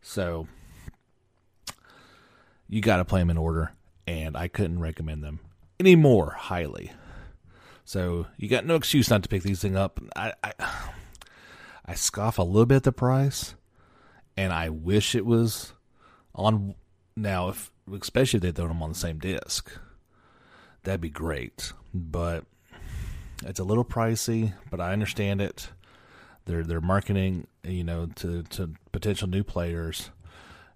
So 0.00 0.48
you 2.68 2.80
got 2.80 2.96
to 2.96 3.04
play 3.04 3.20
them 3.20 3.30
in 3.30 3.36
order, 3.36 3.72
and 4.06 4.36
I 4.36 4.48
couldn't 4.48 4.80
recommend 4.80 5.22
them 5.22 5.40
any 5.78 5.96
more 5.96 6.30
highly. 6.30 6.92
So 7.84 8.26
you 8.36 8.48
got 8.48 8.64
no 8.64 8.76
excuse 8.76 9.10
not 9.10 9.22
to 9.24 9.28
pick 9.28 9.42
these 9.42 9.60
things 9.60 9.76
up. 9.76 10.00
I, 10.14 10.32
I, 10.44 10.52
I 11.84 11.94
scoff 11.94 12.38
a 12.38 12.42
little 12.42 12.66
bit 12.66 12.76
at 12.76 12.82
the 12.84 12.92
price, 12.92 13.54
and 14.36 14.52
I 14.52 14.68
wish 14.68 15.14
it 15.14 15.26
was 15.26 15.72
on 16.34 16.76
now. 17.16 17.48
If 17.48 17.72
especially 17.92 18.36
if 18.38 18.42
they 18.42 18.52
throw 18.52 18.68
them 18.68 18.82
on 18.82 18.90
the 18.90 18.94
same 18.94 19.18
disc, 19.18 19.72
that'd 20.84 21.00
be 21.00 21.10
great. 21.10 21.72
But 21.92 22.44
it's 23.44 23.58
a 23.58 23.64
little 23.64 23.84
pricey, 23.84 24.54
but 24.70 24.80
I 24.80 24.92
understand 24.92 25.40
it. 25.40 25.70
They're 26.50 26.64
they're 26.64 26.80
marketing, 26.80 27.46
you 27.62 27.84
know, 27.84 28.06
to 28.16 28.42
to 28.42 28.72
potential 28.90 29.28
new 29.28 29.44
players, 29.44 30.10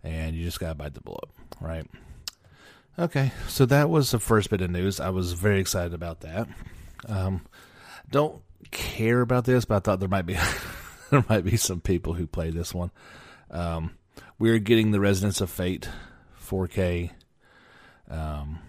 and 0.04 0.36
you 0.36 0.44
just 0.44 0.60
gotta 0.60 0.76
bite 0.76 0.94
the 0.94 1.00
bullet, 1.00 1.28
right? 1.60 1.84
Okay, 2.96 3.32
so 3.48 3.66
that 3.66 3.90
was 3.90 4.12
the 4.12 4.20
first 4.20 4.50
bit 4.50 4.60
of 4.60 4.70
news. 4.70 5.00
I 5.00 5.10
was 5.10 5.32
very 5.32 5.58
excited 5.58 5.92
about 5.92 6.20
that. 6.20 6.46
Um, 7.08 7.44
don't 8.08 8.40
care 8.70 9.20
about 9.20 9.46
this, 9.46 9.64
but 9.64 9.76
I 9.76 9.80
thought 9.80 9.98
there 9.98 10.08
might 10.08 10.26
be 10.26 10.38
there 11.10 11.24
might 11.28 11.44
be 11.44 11.56
some 11.56 11.80
people 11.80 12.14
who 12.14 12.28
play 12.28 12.50
this 12.50 12.72
one. 12.72 12.92
Um, 13.50 13.96
we're 14.38 14.60
getting 14.60 14.92
the 14.92 15.00
Resonance 15.00 15.40
of 15.40 15.50
Fate 15.50 15.88
4K 16.40 17.10
um, 18.08 18.60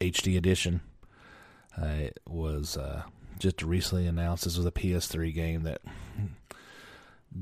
HD 0.00 0.36
edition. 0.36 0.80
Uh, 1.80 1.86
it 1.86 2.18
was 2.26 2.76
uh, 2.76 3.04
just 3.38 3.62
recently 3.62 4.06
announced. 4.06 4.44
This 4.44 4.56
was 4.56 4.66
a 4.66 4.70
PS3 4.70 5.34
game 5.34 5.62
that 5.64 5.80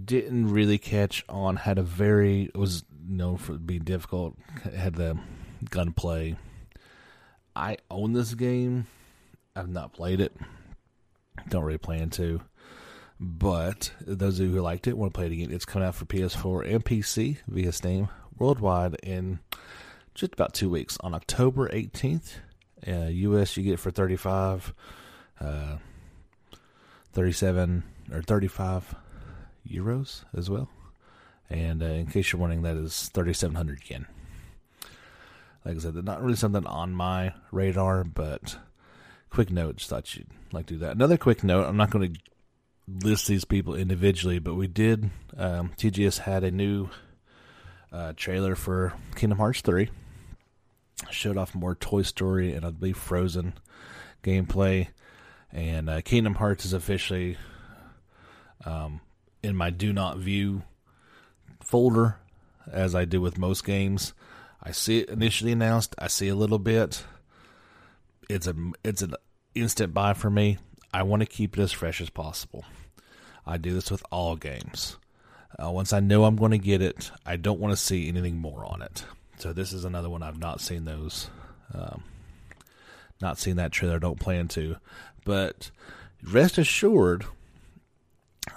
didn't 0.04 0.50
really 0.50 0.78
catch 0.78 1.24
on. 1.28 1.56
Had 1.56 1.78
a 1.78 1.82
very 1.82 2.50
was 2.54 2.84
known 3.06 3.36
for 3.36 3.54
being 3.54 3.84
difficult. 3.84 4.36
Had 4.74 4.94
the 4.94 5.18
gunplay. 5.70 6.36
I 7.54 7.76
own 7.90 8.12
this 8.12 8.34
game. 8.34 8.86
I've 9.54 9.68
not 9.68 9.92
played 9.92 10.20
it. 10.20 10.32
Don't 11.48 11.64
really 11.64 11.78
plan 11.78 12.10
to. 12.10 12.40
But 13.20 13.92
those 14.00 14.40
of 14.40 14.46
you 14.46 14.52
who 14.52 14.60
liked 14.62 14.86
it 14.86 14.96
want 14.96 15.12
to 15.12 15.18
play 15.18 15.26
it 15.26 15.32
again, 15.32 15.52
it's 15.52 15.64
coming 15.64 15.86
out 15.86 15.94
for 15.94 16.06
PS4 16.06 16.74
and 16.74 16.84
PC 16.84 17.38
via 17.46 17.72
Steam 17.72 18.08
worldwide 18.38 18.96
in 19.02 19.38
just 20.14 20.32
about 20.34 20.54
two 20.54 20.68
weeks 20.68 20.98
on 21.00 21.14
October 21.14 21.68
18th. 21.68 22.32
Uh, 22.86 23.06
US 23.08 23.56
you 23.56 23.62
get 23.62 23.78
for 23.78 23.92
35, 23.92 24.74
uh, 25.40 25.76
37 27.12 27.82
or 28.12 28.22
35 28.22 28.94
euros 29.68 30.24
as 30.34 30.50
well. 30.50 30.68
And 31.50 31.82
uh, 31.82 31.86
in 31.86 32.06
case 32.06 32.32
you're 32.32 32.40
wondering, 32.40 32.62
that 32.62 32.76
is 32.76 33.10
3,700 33.10 33.80
yen. 33.88 34.06
Like 35.64 35.76
I 35.76 35.78
said, 35.78 35.94
not 36.04 36.22
really 36.22 36.36
something 36.36 36.66
on 36.66 36.92
my 36.92 37.34
radar, 37.50 38.04
but 38.04 38.58
quick 39.30 39.50
note. 39.50 39.76
Just 39.76 39.90
thought 39.90 40.14
you'd 40.16 40.26
like 40.50 40.66
to 40.66 40.74
do 40.74 40.80
that. 40.80 40.92
Another 40.92 41.16
quick 41.16 41.44
note. 41.44 41.66
I'm 41.66 41.76
not 41.76 41.90
going 41.90 42.14
to 42.14 42.20
list 42.88 43.28
these 43.28 43.44
people 43.44 43.74
individually, 43.74 44.38
but 44.38 44.54
we 44.54 44.66
did. 44.66 45.10
Um, 45.36 45.72
TGS 45.76 46.18
had 46.20 46.42
a 46.42 46.50
new 46.50 46.88
uh, 47.92 48.12
trailer 48.16 48.56
for 48.56 48.94
Kingdom 49.14 49.38
Hearts 49.38 49.60
3. 49.60 49.88
Showed 51.10 51.36
off 51.36 51.54
more 51.54 51.74
Toy 51.74 52.02
Story 52.02 52.54
and 52.54 52.64
I 52.64 52.70
believe 52.70 52.96
Frozen 52.96 53.54
gameplay. 54.22 54.88
And 55.52 55.90
uh, 55.90 56.00
Kingdom 56.00 56.34
Hearts 56.34 56.64
is 56.64 56.72
officially 56.72 57.36
um, 58.64 59.00
in 59.42 59.56
my 59.56 59.70
do 59.70 59.92
not 59.92 60.18
view 60.18 60.62
folder, 61.60 62.16
as 62.70 62.94
I 62.94 63.04
do 63.04 63.20
with 63.20 63.38
most 63.38 63.64
games. 63.64 64.14
I 64.62 64.72
see 64.72 65.00
it 65.00 65.10
initially 65.10 65.52
announced. 65.52 65.94
I 65.98 66.06
see 66.06 66.28
a 66.28 66.34
little 66.34 66.58
bit. 66.58 67.04
It's 68.28 68.46
a 68.46 68.54
it's 68.84 69.02
an 69.02 69.14
instant 69.54 69.92
buy 69.92 70.14
for 70.14 70.30
me. 70.30 70.58
I 70.94 71.02
want 71.02 71.20
to 71.20 71.26
keep 71.26 71.58
it 71.58 71.62
as 71.62 71.72
fresh 71.72 72.00
as 72.00 72.10
possible. 72.10 72.64
I 73.46 73.56
do 73.56 73.74
this 73.74 73.90
with 73.90 74.04
all 74.12 74.36
games. 74.36 74.96
Uh, 75.62 75.70
once 75.70 75.92
I 75.92 76.00
know 76.00 76.24
I'm 76.24 76.36
going 76.36 76.52
to 76.52 76.58
get 76.58 76.80
it, 76.80 77.10
I 77.26 77.36
don't 77.36 77.60
want 77.60 77.72
to 77.72 77.76
see 77.76 78.08
anything 78.08 78.38
more 78.38 78.64
on 78.64 78.82
it. 78.82 79.04
So 79.38 79.52
this 79.52 79.72
is 79.72 79.84
another 79.84 80.08
one 80.08 80.22
I've 80.22 80.38
not 80.38 80.60
seen 80.60 80.84
those, 80.84 81.28
um, 81.74 82.04
not 83.20 83.38
seen 83.38 83.56
that 83.56 83.72
trailer. 83.72 83.98
Don't 83.98 84.20
plan 84.20 84.48
to, 84.48 84.76
but 85.24 85.70
rest 86.22 86.58
assured 86.58 87.24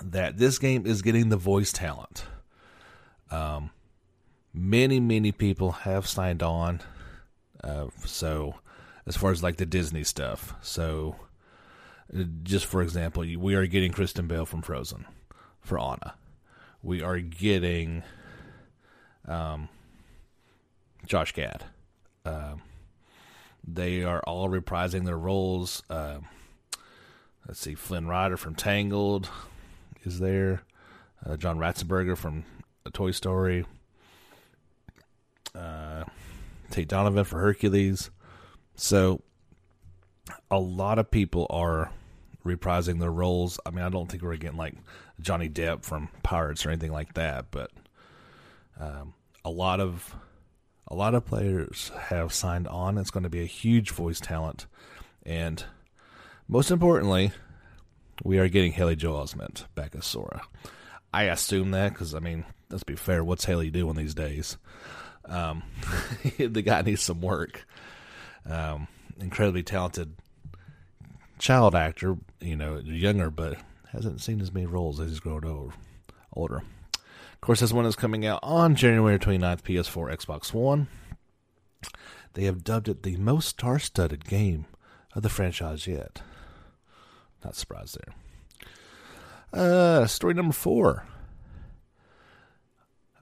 that 0.02 0.38
this 0.38 0.58
game 0.58 0.86
is 0.86 1.02
getting 1.02 1.30
the 1.30 1.38
voice 1.38 1.72
talent. 1.72 2.26
Um, 3.32 3.72
many 4.54 5.00
many 5.00 5.32
people 5.32 5.72
have 5.72 6.08
signed 6.08 6.44
on. 6.44 6.82
Uh, 7.64 7.88
so 8.06 8.56
as 9.06 9.18
far 9.18 9.32
as 9.32 9.42
like 9.42 9.58
the 9.58 9.66
Disney 9.66 10.04
stuff, 10.04 10.54
so 10.62 11.16
just 12.44 12.66
for 12.66 12.82
example, 12.82 13.26
we 13.38 13.56
are 13.56 13.66
getting 13.66 13.92
Kristen 13.92 14.28
Bell 14.28 14.46
from 14.46 14.62
Frozen 14.62 15.06
for 15.62 15.80
Anna. 15.80 16.16
We 16.84 17.02
are 17.02 17.20
getting 17.20 18.04
um, 19.28 19.70
Josh 21.06 21.34
Gad. 21.34 21.64
Uh, 22.24 22.56
they 23.68 24.04
are 24.04 24.22
all 24.22 24.50
reprising 24.50 25.06
their 25.06 25.18
roles. 25.18 25.82
Uh, 25.90 26.20
let's 27.48 27.60
see, 27.60 27.76
Flynn 27.76 28.08
Rider 28.08 28.38
from 28.38 28.56
Tangled 28.56 29.30
is 30.04 30.20
there. 30.20 30.64
Uh, 31.26 31.38
John 31.38 31.58
Ratzenberger 31.58 32.18
from 32.18 32.44
A 32.86 32.92
Toy 32.92 33.12
Story. 33.12 33.66
Uh, 35.54 36.04
Tate 36.70 36.88
Donovan 36.88 37.24
for 37.24 37.40
Hercules. 37.40 38.10
So 38.76 39.22
a 40.52 40.60
lot 40.60 41.00
of 41.00 41.10
people 41.10 41.48
are 41.50 41.92
reprising 42.46 43.00
their 43.00 43.12
roles. 43.12 43.60
I 43.66 43.72
mean, 43.72 43.84
I 43.84 43.90
don't 43.90 44.10
think 44.10 44.24
we're 44.24 44.36
getting 44.38 44.58
like 44.58 44.76
Johnny 45.20 45.50
Depp 45.50 45.84
from 45.84 46.10
Pirates 46.24 46.66
or 46.66 46.70
anything 46.70 46.92
like 46.92 47.14
that, 47.14 47.46
but 47.52 47.72
um, 48.80 49.14
a 49.44 49.50
lot 49.50 49.80
of 49.80 50.16
a 50.88 50.96
lot 50.96 51.16
of 51.16 51.26
players 51.26 51.92
have 51.98 52.34
signed 52.34 52.68
on. 52.68 52.98
It's 52.98 53.10
going 53.10 53.24
to 53.24 53.30
be 53.30 53.42
a 53.42 53.48
huge 53.48 53.92
voice 53.92 54.20
talent, 54.20 54.68
and 55.26 55.64
most 56.48 56.72
importantly, 56.72 57.32
we 58.24 58.38
are 58.40 58.48
getting 58.48 58.72
Haley 58.72 58.96
Joel 58.96 59.24
Osment 59.24 59.66
back 59.76 59.96
as 59.96 60.06
Sora. 60.06 60.42
I 61.14 61.24
assume 61.24 61.72
that 61.72 61.94
because 61.94 62.14
I 62.14 62.20
mean, 62.20 62.46
let's 62.70 62.84
be 62.84 62.96
fair. 62.96 63.24
What's 63.24 63.46
Haley 63.46 63.72
doing 63.72 63.96
these 63.96 64.14
days? 64.14 64.58
Um, 65.26 65.64
the 66.38 66.62
guy 66.62 66.82
needs 66.82 67.02
some 67.02 67.22
work. 67.22 67.66
Um, 68.46 68.88
incredibly 69.20 69.64
talented 69.64 70.16
child 71.40 71.76
actor, 71.76 72.18
you 72.40 72.56
know, 72.56 72.78
younger, 72.78 73.30
but 73.30 73.58
hasn't 73.92 74.22
seen 74.22 74.42
as 74.42 74.54
many 74.54 74.66
roles 74.66 75.00
as 75.00 75.10
he's 75.10 75.20
grown 75.20 75.46
old, 75.46 75.74
older. 76.34 76.58
Of 76.98 77.42
course, 77.42 77.60
this 77.60 77.74
one 77.74 77.86
is 77.86 77.96
coming 77.96 78.26
out 78.26 78.40
on 78.44 78.76
January 78.76 79.20
29th, 79.20 79.62
PS4, 79.62 80.16
Xbox 80.18 80.54
One. 80.54 80.88
They 82.34 82.44
have 82.44 82.64
dubbed 82.64 82.90
it 82.90 83.04
the 83.04 83.16
most 83.18 83.48
star 83.48 83.80
studded 83.80 84.26
game 84.26 84.66
of 85.14 85.24
the 85.24 85.30
franchise 85.30 85.88
yet. 85.88 86.22
Not 87.46 87.56
surprised 87.56 88.00
there. 89.54 89.62
Uh, 89.62 90.08
story 90.08 90.34
number 90.34 90.52
four. 90.52 91.06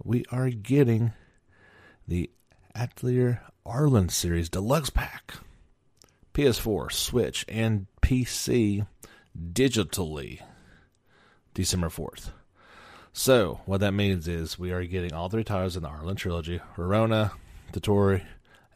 We 0.01 0.24
are 0.32 0.50
getting 0.50 1.12
the 2.08 2.30
Atelier 2.74 3.42
Arland 3.65 4.12
series 4.12 4.48
deluxe 4.48 4.89
pack. 4.89 5.34
PS4, 6.34 6.89
Switch, 6.94 7.44
and 7.50 7.88
PC 8.01 8.88
digitally 9.38 10.39
December 11.53 11.89
4th. 11.89 12.30
So, 13.12 13.60
what 13.65 13.82
that 13.82 13.94
means 13.94 14.25
is 14.30 14.58
we 14.58 14.72
are 14.72 14.86
getting 14.86 15.12
all 15.12 15.27
three 15.27 15.44
titles 15.44 15.75
in 15.75 15.84
the 15.84 15.89
Arland 15.89 16.15
trilogy 16.15 16.62
Rorona, 16.77 17.32
Totori, 17.74 18.24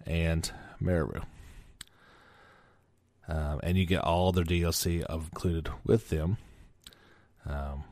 and 0.05 0.51
Meru. 0.81 1.21
Um, 3.27 3.59
and 3.61 3.77
you 3.77 3.85
get 3.85 4.03
all 4.03 4.31
their 4.31 4.45
DLC 4.45 5.05
included 5.09 5.69
with 5.83 6.09
them. 6.09 6.37
Um, 7.45 7.83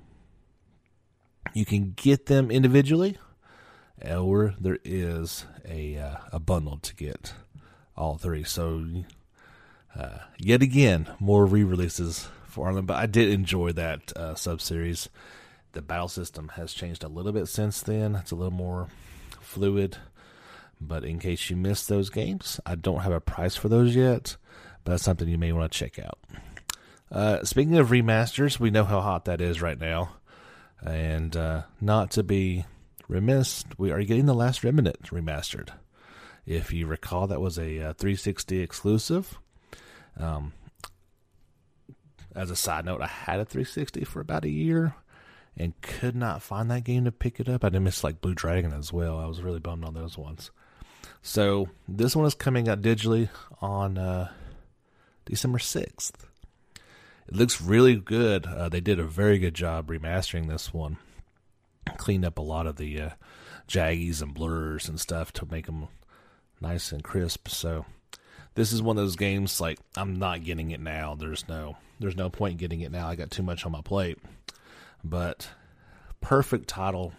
you 1.53 1.65
can 1.65 1.93
get 1.95 2.25
them 2.27 2.51
individually, 2.51 3.17
or 4.05 4.53
there 4.59 4.79
is 4.83 5.45
a 5.67 5.97
uh, 5.97 6.17
a 6.31 6.39
bundle 6.39 6.77
to 6.77 6.95
get 6.95 7.33
all 7.97 8.17
three. 8.17 8.43
So 8.43 8.85
uh, 9.97 10.19
yet 10.37 10.61
again, 10.61 11.09
more 11.19 11.45
re-releases 11.45 12.27
for 12.45 12.73
them. 12.73 12.85
But 12.85 12.97
I 12.97 13.05
did 13.05 13.29
enjoy 13.29 13.71
that 13.73 14.15
uh, 14.15 14.35
sub 14.35 14.61
series. 14.61 15.09
The 15.73 15.81
battle 15.81 16.07
system 16.07 16.49
has 16.55 16.73
changed 16.73 17.03
a 17.03 17.09
little 17.09 17.31
bit 17.31 17.47
since 17.47 17.81
then. 17.81 18.15
It's 18.15 18.31
a 18.31 18.35
little 18.35 18.51
more 18.51 18.87
fluid. 19.41 19.97
But 20.79 21.05
in 21.05 21.19
case 21.19 21.49
you 21.49 21.55
missed 21.55 21.87
those 21.87 22.09
games, 22.09 22.59
I 22.65 22.75
don't 22.75 23.01
have 23.01 23.13
a 23.13 23.21
price 23.21 23.55
for 23.55 23.69
those 23.69 23.95
yet. 23.95 24.35
But 24.85 24.91
that's 24.91 25.03
something 25.03 25.27
you 25.27 25.37
may 25.37 25.51
want 25.51 25.69
to 25.69 25.77
check 25.77 25.99
out. 25.99 26.19
Uh, 27.11 27.43
speaking 27.43 27.77
of 27.77 27.89
remasters, 27.89 28.59
we 28.59 28.71
know 28.71 28.85
how 28.85 29.01
hot 29.01 29.25
that 29.25 29.41
is 29.41 29.61
right 29.61 29.79
now, 29.79 30.11
and 30.85 31.35
uh, 31.35 31.63
not 31.81 32.11
to 32.11 32.23
be 32.23 32.65
remiss, 33.09 33.65
we 33.77 33.91
are 33.91 34.01
getting 34.03 34.25
the 34.25 34.33
Last 34.33 34.63
Remnant 34.63 35.01
remastered. 35.07 35.69
If 36.45 36.71
you 36.71 36.87
recall, 36.87 37.27
that 37.27 37.41
was 37.41 37.57
a 37.57 37.89
uh, 37.89 37.93
360 37.93 38.59
exclusive. 38.59 39.37
Um, 40.17 40.53
as 42.35 42.51
a 42.51 42.55
side 42.55 42.85
note, 42.85 43.01
I 43.01 43.07
had 43.07 43.39
a 43.39 43.45
360 43.45 44.03
for 44.05 44.19
about 44.19 44.45
a 44.45 44.49
year 44.49 44.95
and 45.57 45.79
could 45.81 46.15
not 46.15 46.41
find 46.41 46.69
that 46.69 46.83
game 46.83 47.05
to 47.05 47.11
pick 47.11 47.39
it 47.39 47.49
up. 47.49 47.63
I 47.63 47.69
didn't 47.69 47.85
miss 47.85 48.03
like 48.03 48.21
Blue 48.21 48.35
Dragon 48.35 48.73
as 48.73 48.91
well. 48.91 49.17
I 49.17 49.25
was 49.25 49.41
really 49.41 49.59
bummed 49.59 49.85
on 49.85 49.93
those 49.93 50.17
ones. 50.17 50.51
So 51.21 51.69
this 51.87 52.15
one 52.15 52.25
is 52.25 52.35
coming 52.35 52.67
out 52.67 52.81
digitally 52.81 53.29
on 53.61 53.97
uh, 53.97 54.31
December 55.25 55.57
6th. 55.57 56.11
It 57.27 57.35
looks 57.35 57.61
really 57.61 57.95
good. 57.95 58.45
Uh, 58.45 58.69
they 58.69 58.81
did 58.81 58.99
a 58.99 59.03
very 59.03 59.39
good 59.39 59.55
job 59.55 59.87
remastering 59.87 60.47
this 60.47 60.73
one. 60.73 60.97
Cleaned 61.97 62.25
up 62.25 62.37
a 62.37 62.43
lot 62.43 62.67
of 62.67 62.75
the 62.75 63.01
uh, 63.01 63.09
jaggies 63.67 64.21
and 64.21 64.33
blurs 64.33 64.87
and 64.87 64.99
stuff 64.99 65.33
to 65.33 65.47
make 65.49 65.65
them 65.65 65.87
nice 66.61 66.91
and 66.91 67.03
crisp. 67.03 67.47
So 67.47 67.85
this 68.53 68.71
is 68.71 68.81
one 68.81 68.97
of 68.97 69.03
those 69.03 69.15
games 69.15 69.59
like 69.59 69.79
I'm 69.97 70.17
not 70.17 70.43
getting 70.43 70.71
it 70.71 70.79
now. 70.79 71.15
There's 71.15 71.47
no 71.47 71.77
there's 71.99 72.17
no 72.17 72.29
point 72.29 72.53
in 72.53 72.57
getting 72.57 72.81
it 72.81 72.91
now. 72.91 73.07
I 73.07 73.15
got 73.15 73.31
too 73.31 73.43
much 73.43 73.65
on 73.65 73.71
my 73.71 73.81
plate. 73.81 74.19
But 75.03 75.49
perfect 76.21 76.67
title 76.67 77.13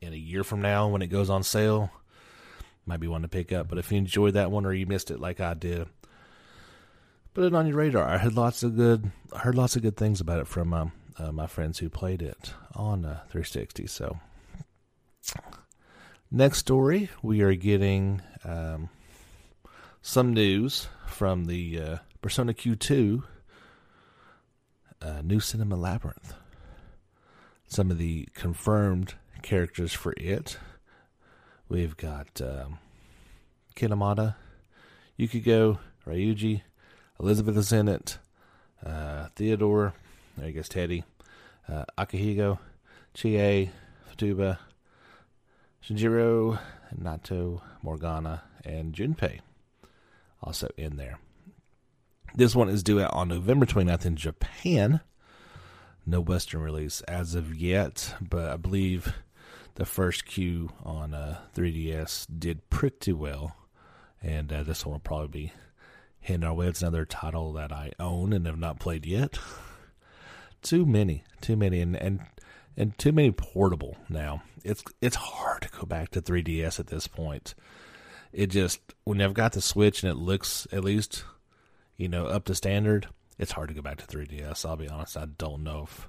in 0.00 0.12
a 0.12 0.16
year 0.16 0.44
from 0.44 0.62
now 0.62 0.88
when 0.88 1.02
it 1.02 1.08
goes 1.08 1.30
on 1.30 1.42
sale. 1.42 1.90
Might 2.86 3.00
be 3.00 3.08
one 3.08 3.22
to 3.22 3.28
pick 3.28 3.52
up. 3.52 3.68
But 3.68 3.78
if 3.78 3.90
you 3.90 3.98
enjoyed 3.98 4.34
that 4.34 4.50
one 4.50 4.64
or 4.64 4.72
you 4.72 4.86
missed 4.86 5.10
it 5.10 5.20
like 5.20 5.40
I 5.40 5.54
did, 5.54 5.88
put 7.36 7.44
it 7.44 7.54
on 7.54 7.66
your 7.66 7.76
radar. 7.76 8.08
I 8.08 8.16
heard 8.16 8.32
lots 8.32 8.62
of 8.62 8.76
good 8.76 9.10
I 9.30 9.40
heard 9.40 9.56
lots 9.56 9.76
of 9.76 9.82
good 9.82 9.98
things 9.98 10.22
about 10.22 10.40
it 10.40 10.46
from 10.46 10.72
um, 10.72 10.92
uh, 11.18 11.32
my 11.32 11.46
friends 11.46 11.78
who 11.78 11.90
played 11.90 12.22
it 12.22 12.54
on 12.74 13.04
uh, 13.04 13.20
360. 13.28 13.86
So 13.88 14.18
next 16.30 16.56
story, 16.56 17.10
we 17.20 17.42
are 17.42 17.54
getting 17.54 18.22
um, 18.42 18.88
some 20.00 20.32
news 20.32 20.88
from 21.06 21.44
the 21.44 21.78
uh, 21.78 21.96
Persona 22.22 22.54
Q2 22.54 23.22
uh, 25.02 25.20
New 25.22 25.38
Cinema 25.40 25.76
Labyrinth 25.76 26.32
some 27.68 27.90
of 27.90 27.98
the 27.98 28.26
confirmed 28.32 29.14
characters 29.42 29.92
for 29.92 30.14
it. 30.16 30.56
We've 31.68 31.98
got 31.98 32.40
um, 32.40 32.78
Kinemata, 33.74 34.36
Yukiko, 35.18 35.80
Ryuji, 36.06 36.62
Elizabeth 37.20 37.56
is 37.56 37.72
in 37.72 37.88
it, 37.88 38.18
uh, 38.84 39.28
Theodore, 39.36 39.94
I 40.42 40.50
guess 40.50 40.68
Teddy, 40.68 41.04
uh, 41.68 41.84
Akihiko, 41.98 42.58
Chie, 43.14 43.70
Futaba, 44.10 44.58
Shinjiro, 45.82 46.58
Naoto, 47.00 47.62
Morgana, 47.82 48.42
and 48.64 48.94
Junpei 48.94 49.40
also 50.42 50.68
in 50.76 50.96
there. 50.96 51.18
This 52.34 52.54
one 52.54 52.68
is 52.68 52.82
due 52.82 53.00
out 53.00 53.14
on 53.14 53.28
November 53.28 53.64
29th 53.64 54.04
in 54.04 54.16
Japan 54.16 55.00
no 56.06 56.20
Western 56.20 56.60
release 56.60 57.00
as 57.02 57.34
of 57.34 57.54
yet, 57.54 58.14
but 58.20 58.48
I 58.48 58.56
believe 58.56 59.12
the 59.74 59.84
first 59.84 60.24
Q 60.24 60.70
on 60.84 61.12
uh, 61.12 61.38
3DS 61.54 62.26
did 62.38 62.70
pretty 62.70 63.12
well, 63.12 63.56
and 64.22 64.52
uh, 64.52 64.62
this 64.62 64.86
one 64.86 64.92
will 64.92 65.00
probably 65.00 65.48
be 65.48 65.52
our 66.44 66.54
way. 66.54 66.66
It's 66.66 66.82
another 66.82 67.04
title 67.04 67.52
that 67.54 67.72
I 67.72 67.92
own 67.98 68.32
and 68.32 68.46
have 68.46 68.58
not 68.58 68.80
played 68.80 69.06
yet. 69.06 69.38
too 70.62 70.86
many, 70.86 71.24
too 71.40 71.56
many, 71.56 71.80
and 71.80 71.96
and 71.96 72.20
and 72.76 72.96
too 72.98 73.12
many 73.12 73.30
portable 73.30 73.96
now. 74.08 74.42
It's 74.64 74.82
it's 75.00 75.16
hard 75.16 75.62
to 75.62 75.68
go 75.68 75.86
back 75.86 76.10
to 76.10 76.22
3DS 76.22 76.80
at 76.80 76.88
this 76.88 77.06
point. 77.06 77.54
It 78.32 78.48
just 78.48 78.80
when 79.04 79.20
I've 79.20 79.34
got 79.34 79.52
the 79.52 79.60
Switch 79.60 80.02
and 80.02 80.10
it 80.10 80.16
looks 80.16 80.66
at 80.72 80.84
least, 80.84 81.24
you 81.96 82.08
know, 82.08 82.26
up 82.26 82.44
to 82.46 82.54
standard 82.54 83.08
it's 83.38 83.52
hard 83.52 83.68
to 83.68 83.74
go 83.74 83.82
back 83.82 83.98
to 83.98 84.06
3DS. 84.06 84.64
I'll 84.64 84.76
be 84.76 84.88
honest. 84.88 85.16
I 85.16 85.26
don't 85.26 85.62
know 85.62 85.84
if 85.86 86.08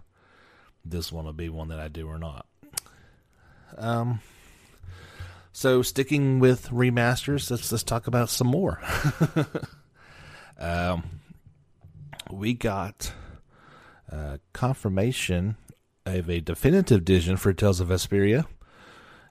this 0.85 1.11
one 1.11 1.25
will 1.25 1.33
be 1.33 1.49
one 1.49 1.69
that 1.69 1.79
I 1.79 1.87
do 1.87 2.07
or 2.07 2.17
not. 2.17 2.45
Um, 3.77 4.21
so 5.51 5.81
sticking 5.81 6.39
with 6.39 6.69
remasters, 6.69 7.51
let's 7.51 7.71
let's 7.71 7.83
talk 7.83 8.07
about 8.07 8.29
some 8.29 8.47
more. 8.47 8.81
um, 10.59 11.21
we 12.31 12.53
got 12.53 13.11
uh, 14.11 14.37
confirmation 14.53 15.57
of 16.05 16.29
a 16.29 16.39
definitive 16.39 17.01
edition 17.01 17.37
for 17.37 17.53
Tales 17.53 17.79
of 17.79 17.89
Vesperia 17.89 18.45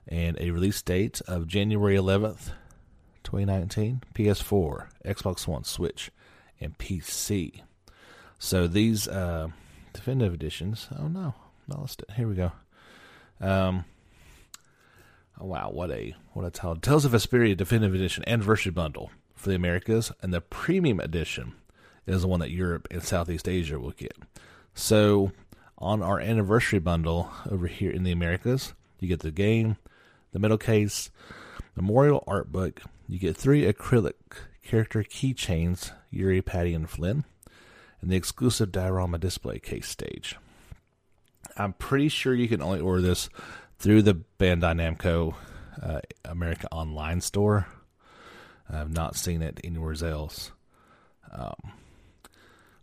and 0.07 0.37
a 0.39 0.51
release 0.51 0.81
date 0.81 1.21
of 1.27 1.47
January 1.47 1.95
11th, 1.95 2.51
2019, 3.23 4.03
PS4, 4.13 4.87
Xbox 5.05 5.47
One, 5.47 5.63
Switch, 5.63 6.11
and 6.59 6.77
PC. 6.77 7.61
So 8.39 8.67
these 8.67 9.07
uh, 9.07 9.49
definitive 9.93 10.33
editions. 10.33 10.87
Oh 10.97 11.07
no, 11.07 11.33
lost 11.67 12.03
it. 12.03 12.15
Here 12.15 12.27
we 12.27 12.35
go. 12.35 12.51
Um. 13.41 13.85
Oh 15.39 15.45
wow, 15.45 15.69
what 15.71 15.91
a 15.91 16.15
what 16.33 16.45
a 16.45 16.49
title! 16.49 16.77
Tales 16.77 17.05
of 17.05 17.11
Vesperia 17.11 17.55
Definitive 17.55 17.93
Edition 17.93 18.23
Anniversary 18.27 18.71
Bundle 18.71 19.11
for 19.37 19.49
the 19.49 19.55
Americas, 19.55 20.11
and 20.21 20.33
the 20.33 20.41
Premium 20.41 20.99
Edition 20.99 21.53
is 22.05 22.21
the 22.21 22.27
one 22.27 22.41
that 22.41 22.51
Europe 22.51 22.87
and 22.91 23.01
Southeast 23.01 23.47
Asia 23.47 23.79
will 23.79 23.91
get. 23.91 24.17
So 24.73 25.31
on 25.77 26.01
our 26.01 26.19
anniversary 26.19 26.79
bundle 26.79 27.31
over 27.49 27.67
here 27.67 27.91
in 27.91 28.03
the 28.03 28.11
Americas, 28.11 28.73
you 28.99 29.07
get 29.07 29.21
the 29.21 29.31
game, 29.31 29.77
the 30.31 30.39
metal 30.39 30.57
case, 30.57 31.09
memorial 31.75 32.23
art 32.27 32.51
book. 32.51 32.81
You 33.07 33.19
get 33.19 33.37
three 33.37 33.71
acrylic 33.71 34.13
character 34.63 35.03
keychains, 35.03 35.91
Yuri, 36.11 36.41
Patty, 36.41 36.73
and 36.73 36.89
Flynn 36.89 37.23
and 38.01 38.11
the 38.11 38.15
exclusive 38.15 38.71
diorama 38.71 39.17
display 39.17 39.59
case 39.59 39.87
stage. 39.87 40.35
I'm 41.55 41.73
pretty 41.73 42.09
sure 42.09 42.33
you 42.33 42.47
can 42.47 42.61
only 42.61 42.79
order 42.79 43.01
this 43.01 43.29
through 43.79 44.03
the 44.03 44.21
Bandai 44.39 44.97
Namco 44.97 45.35
uh, 45.81 46.01
America 46.25 46.67
Online 46.71 47.21
store. 47.21 47.67
I've 48.69 48.91
not 48.91 49.15
seen 49.15 49.41
it 49.41 49.59
anywhere 49.63 49.95
else. 50.03 50.51
Um, 51.31 51.73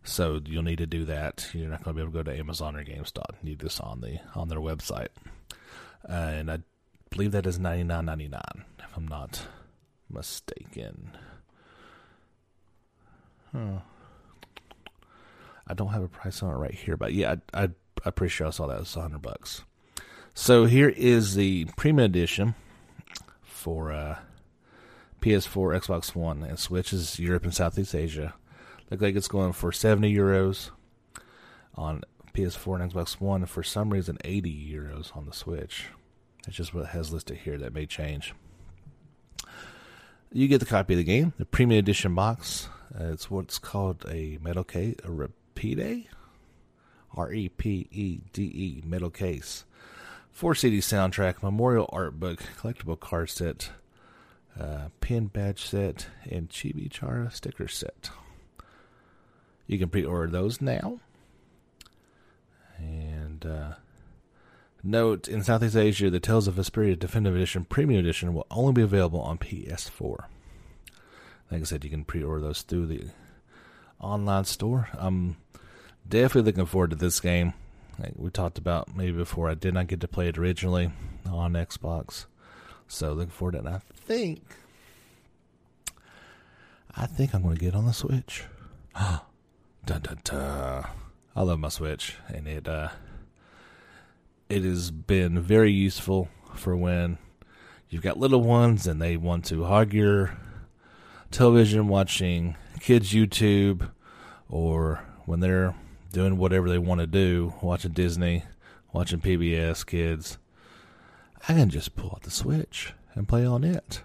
so 0.03 0.39
you'll 0.45 0.63
need 0.63 0.77
to 0.77 0.85
do 0.87 1.05
that. 1.05 1.49
You're 1.53 1.69
not 1.69 1.83
going 1.83 1.95
to 1.95 1.97
be 1.97 2.01
able 2.01 2.11
to 2.11 2.23
go 2.23 2.31
to 2.31 2.39
Amazon 2.39 2.75
or 2.75 2.83
GameStop. 2.83 3.35
You 3.41 3.49
need 3.49 3.59
this 3.59 3.79
on 3.79 4.01
the 4.01 4.19
on 4.35 4.49
their 4.49 4.59
website, 4.59 5.09
and 6.03 6.51
I 6.51 6.59
believe 7.09 7.31
that 7.31 7.45
is 7.45 7.59
ninety 7.59 7.83
nine 7.83 8.05
ninety 8.05 8.27
nine 8.27 8.65
if 8.79 8.95
I'm 8.95 9.07
not 9.07 9.47
mistaken. 10.09 11.11
Huh. 13.51 13.79
I 15.67 15.73
don't 15.73 15.89
have 15.89 16.03
a 16.03 16.07
price 16.07 16.43
on 16.43 16.53
it 16.53 16.57
right 16.57 16.73
here, 16.73 16.97
but 16.97 17.13
yeah, 17.13 17.35
I, 17.53 17.63
I, 17.63 17.69
I'm 18.05 18.11
pretty 18.13 18.31
sure 18.31 18.47
I 18.47 18.51
saw 18.51 18.67
that 18.67 18.79
was 18.79 18.95
100 18.95 19.19
bucks. 19.19 19.63
So 20.35 20.65
here 20.65 20.89
is 20.89 21.33
the 21.33 21.65
premium 21.75 22.05
edition 22.05 22.55
for 23.41 23.91
uh, 23.91 24.19
PS4, 25.25 25.81
Xbox 25.81 26.13
One, 26.13 26.43
and 26.43 26.59
Switch 26.59 26.93
is 26.93 27.17
Europe 27.17 27.45
and 27.45 27.53
Southeast 27.53 27.95
Asia. 27.95 28.35
Look 28.91 29.01
like 29.01 29.15
it's 29.15 29.27
going 29.27 29.53
for 29.53 29.71
70 29.71 30.15
euros 30.15 30.69
on 31.73 32.03
PS4 32.35 32.79
and 32.79 32.93
Xbox 32.93 33.19
One, 33.19 33.41
and 33.41 33.49
for 33.49 33.63
some 33.63 33.89
reason 33.89 34.19
80 34.23 34.71
euros 34.71 35.17
on 35.17 35.25
the 35.25 35.33
Switch. 35.33 35.87
That's 36.45 36.55
just 36.55 36.75
what 36.75 36.83
it 36.83 36.89
has 36.89 37.11
listed 37.11 37.37
here. 37.37 37.57
That 37.57 37.73
may 37.73 37.87
change. 37.87 38.35
You 40.31 40.47
get 40.47 40.59
the 40.59 40.65
copy 40.67 40.93
of 40.93 40.99
the 40.99 41.03
game, 41.03 41.33
the 41.39 41.45
premium 41.45 41.79
edition 41.79 42.13
box. 42.13 42.69
Uh, 42.93 43.05
it's 43.05 43.31
what's 43.31 43.57
called 43.57 44.05
a 44.07 44.37
metal 44.43 44.63
case, 44.63 44.97
a 45.03 45.09
Repede, 45.09 46.05
R 47.17 47.33
E 47.33 47.49
P 47.49 47.87
E 47.89 48.19
D 48.31 48.43
E, 48.43 48.83
metal 48.85 49.09
case. 49.09 49.65
Four 50.29 50.53
CD 50.53 50.77
soundtrack, 50.77 51.41
memorial 51.41 51.89
art 51.91 52.19
book, 52.19 52.43
collectible 52.59 52.99
card 52.99 53.31
set, 53.31 53.71
uh, 54.59 54.89
pin 55.01 55.27
badge 55.27 55.63
set, 55.63 56.07
and 56.29 56.49
Chibi 56.49 56.89
Chara 56.89 57.31
sticker 57.31 57.67
set. 57.67 58.09
You 59.67 59.79
can 59.79 59.89
pre 59.89 60.03
order 60.03 60.31
those 60.31 60.61
now. 60.61 60.99
And 62.77 63.45
uh, 63.45 63.73
note 64.83 65.27
in 65.27 65.43
Southeast 65.43 65.75
Asia, 65.75 66.09
the 66.09 66.19
Tales 66.19 66.47
of 66.47 66.55
Vesperia 66.55 66.97
Definitive 66.97 67.35
Edition 67.35 67.65
Premium 67.65 67.99
Edition 67.99 68.33
will 68.33 68.47
only 68.51 68.73
be 68.73 68.81
available 68.81 69.21
on 69.21 69.37
PS4. 69.37 70.25
Like 71.51 71.61
I 71.61 71.63
said, 71.63 71.83
you 71.83 71.89
can 71.89 72.05
pre 72.05 72.23
order 72.23 72.41
those 72.41 72.61
through 72.61 72.87
the 72.87 73.05
online 73.99 74.45
store. 74.45 74.89
I'm 74.93 75.37
definitely 76.07 76.51
looking 76.51 76.65
forward 76.65 76.91
to 76.91 76.95
this 76.95 77.19
game. 77.19 77.53
Like 77.99 78.13
we 78.15 78.29
talked 78.29 78.57
about 78.57 78.95
maybe 78.95 79.13
before, 79.13 79.49
I 79.49 79.53
did 79.53 79.73
not 79.73 79.87
get 79.87 80.01
to 80.01 80.07
play 80.07 80.27
it 80.27 80.37
originally 80.37 80.91
on 81.29 81.53
Xbox, 81.53 82.25
so 82.87 83.13
looking 83.13 83.31
forward 83.31 83.53
to 83.53 83.57
it. 83.59 83.65
And 83.65 83.75
I 83.75 83.79
think, 83.93 84.41
I 86.95 87.05
think 87.05 87.33
I'm 87.33 87.43
going 87.43 87.55
to 87.55 87.61
get 87.61 87.75
on 87.75 87.85
the 87.85 87.93
Switch. 87.93 88.43
dun 88.95 89.21
dun 89.85 90.19
dun. 90.23 90.85
I 91.35 91.41
love 91.41 91.59
my 91.59 91.69
Switch, 91.69 92.15
and 92.27 92.47
it 92.47 92.67
uh, 92.67 92.89
it 94.49 94.63
has 94.63 94.91
been 94.91 95.39
very 95.39 95.71
useful 95.71 96.29
for 96.55 96.75
when 96.77 97.17
you've 97.89 98.03
got 98.03 98.17
little 98.17 98.41
ones 98.41 98.87
and 98.87 99.01
they 99.01 99.17
want 99.17 99.45
to 99.45 99.65
hog 99.65 99.93
your 99.93 100.37
television 101.31 101.87
watching 101.87 102.55
kids 102.79 103.11
YouTube 103.11 103.89
or 104.47 105.03
when 105.25 105.39
they're 105.39 105.75
doing 106.11 106.37
whatever 106.37 106.69
they 106.69 106.77
want 106.77 107.01
to 107.01 107.07
do, 107.07 107.53
watching 107.61 107.91
Disney, 107.91 108.43
watching 108.93 109.19
PBS 109.19 109.85
kids, 109.85 110.37
I 111.47 111.53
can 111.53 111.69
just 111.69 111.95
pull 111.95 112.11
out 112.11 112.23
the 112.23 112.31
Switch 112.31 112.93
and 113.13 113.27
play 113.27 113.45
on 113.45 113.63
it. 113.63 114.01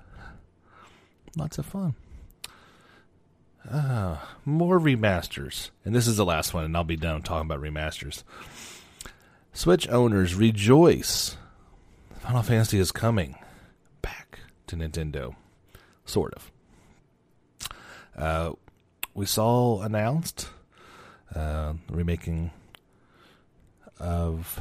Lots 1.37 1.59
of 1.59 1.67
fun. 1.67 1.95
Uh, 3.69 4.17
more 4.45 4.79
remasters. 4.81 5.71
And 5.85 5.95
this 5.95 6.07
is 6.07 6.17
the 6.17 6.25
last 6.25 6.55
one, 6.55 6.65
and 6.65 6.77
I'll 6.77 6.85
be 6.85 6.97
done 6.97 7.23
talking 7.23 7.47
about 7.51 7.63
remasters. 7.63 8.25
Switch 9.53 9.89
owners 9.89 10.35
rejoice. 10.35 11.37
Final 12.19 12.43
Fantasy 12.43 12.79
is 12.79 12.93
coming 12.93 13.37
back 14.03 14.41
to 14.67 14.77
Nintendo. 14.77 15.35
Sort 16.05 16.35
of. 16.35 16.53
Uh, 18.17 18.53
we 19.15 19.27
saw 19.27 19.83
announced 19.83 20.49
uh, 21.35 21.75
remaking 21.91 22.51
of 23.99 24.61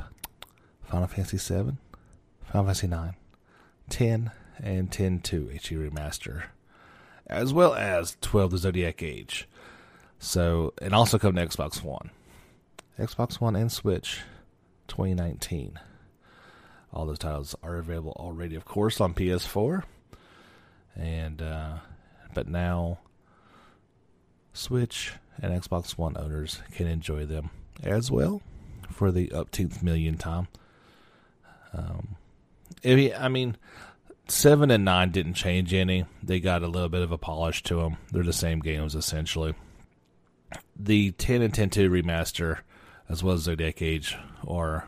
Final 0.84 1.08
Fantasy 1.08 1.38
VII, 1.38 1.74
Final 2.52 2.66
Fantasy 2.66 2.88
IX, 2.88 3.16
10, 3.90 4.32
and 4.62 4.92
10 4.92 5.20
2 5.20 5.52
HD 5.54 5.90
Remaster, 5.90 6.46
as 7.28 7.54
well 7.54 7.76
as 7.76 8.18
12 8.22 8.52
The 8.52 8.58
Zodiac 8.58 9.04
Age. 9.04 9.48
So, 10.18 10.74
and 10.82 10.96
also 10.96 11.20
come 11.20 11.36
to 11.36 11.46
Xbox 11.46 11.84
One. 11.84 12.10
Xbox 12.98 13.40
One 13.40 13.56
and 13.56 13.72
Switch 13.72 14.22
2019. 14.88 15.80
All 16.92 17.06
those 17.06 17.20
titles 17.20 17.56
are 17.62 17.78
available 17.78 18.14
already, 18.18 18.56
of 18.56 18.66
course, 18.66 19.00
on 19.00 19.14
PS4. 19.14 19.84
And, 20.96 21.44
uh, 21.44 21.78
but 22.34 22.48
now 22.48 22.98
Switch 24.54 25.14
and 25.40 25.54
Xbox 25.54 25.92
One 26.00 26.18
owners 26.18 26.62
can 26.74 26.88
enjoy 26.88 27.26
them 27.28 27.52
as 27.84 28.10
well 28.10 28.42
for 28.90 29.12
the 29.12 29.28
upteenth 29.28 29.84
million 29.84 30.18
time. 30.18 30.48
Um, 31.74 32.16
I 32.84 33.28
mean, 33.28 33.58
seven 34.28 34.72
and 34.72 34.86
nine 34.86 35.12
didn't 35.12 35.34
change 35.34 35.74
any. 35.74 36.06
They 36.24 36.40
got 36.40 36.64
a 36.64 36.68
little 36.68 36.90
bit 36.90 37.02
of 37.02 37.12
a 37.12 37.18
polish 37.18 37.64
to 37.64 37.76
them. 37.76 37.98
They're 38.12 38.24
the 38.24 38.34
same 38.34 38.60
games 38.60 38.96
essentially. 38.96 39.56
The 40.76 41.12
ten 41.12 41.42
and 41.42 41.54
ten 41.54 41.70
two 41.70 41.90
remaster, 41.90 42.60
as 43.08 43.24
well 43.24 43.36
as 43.36 43.42
Zodiac 43.42 43.82
Age, 43.82 44.18
are 44.48 44.88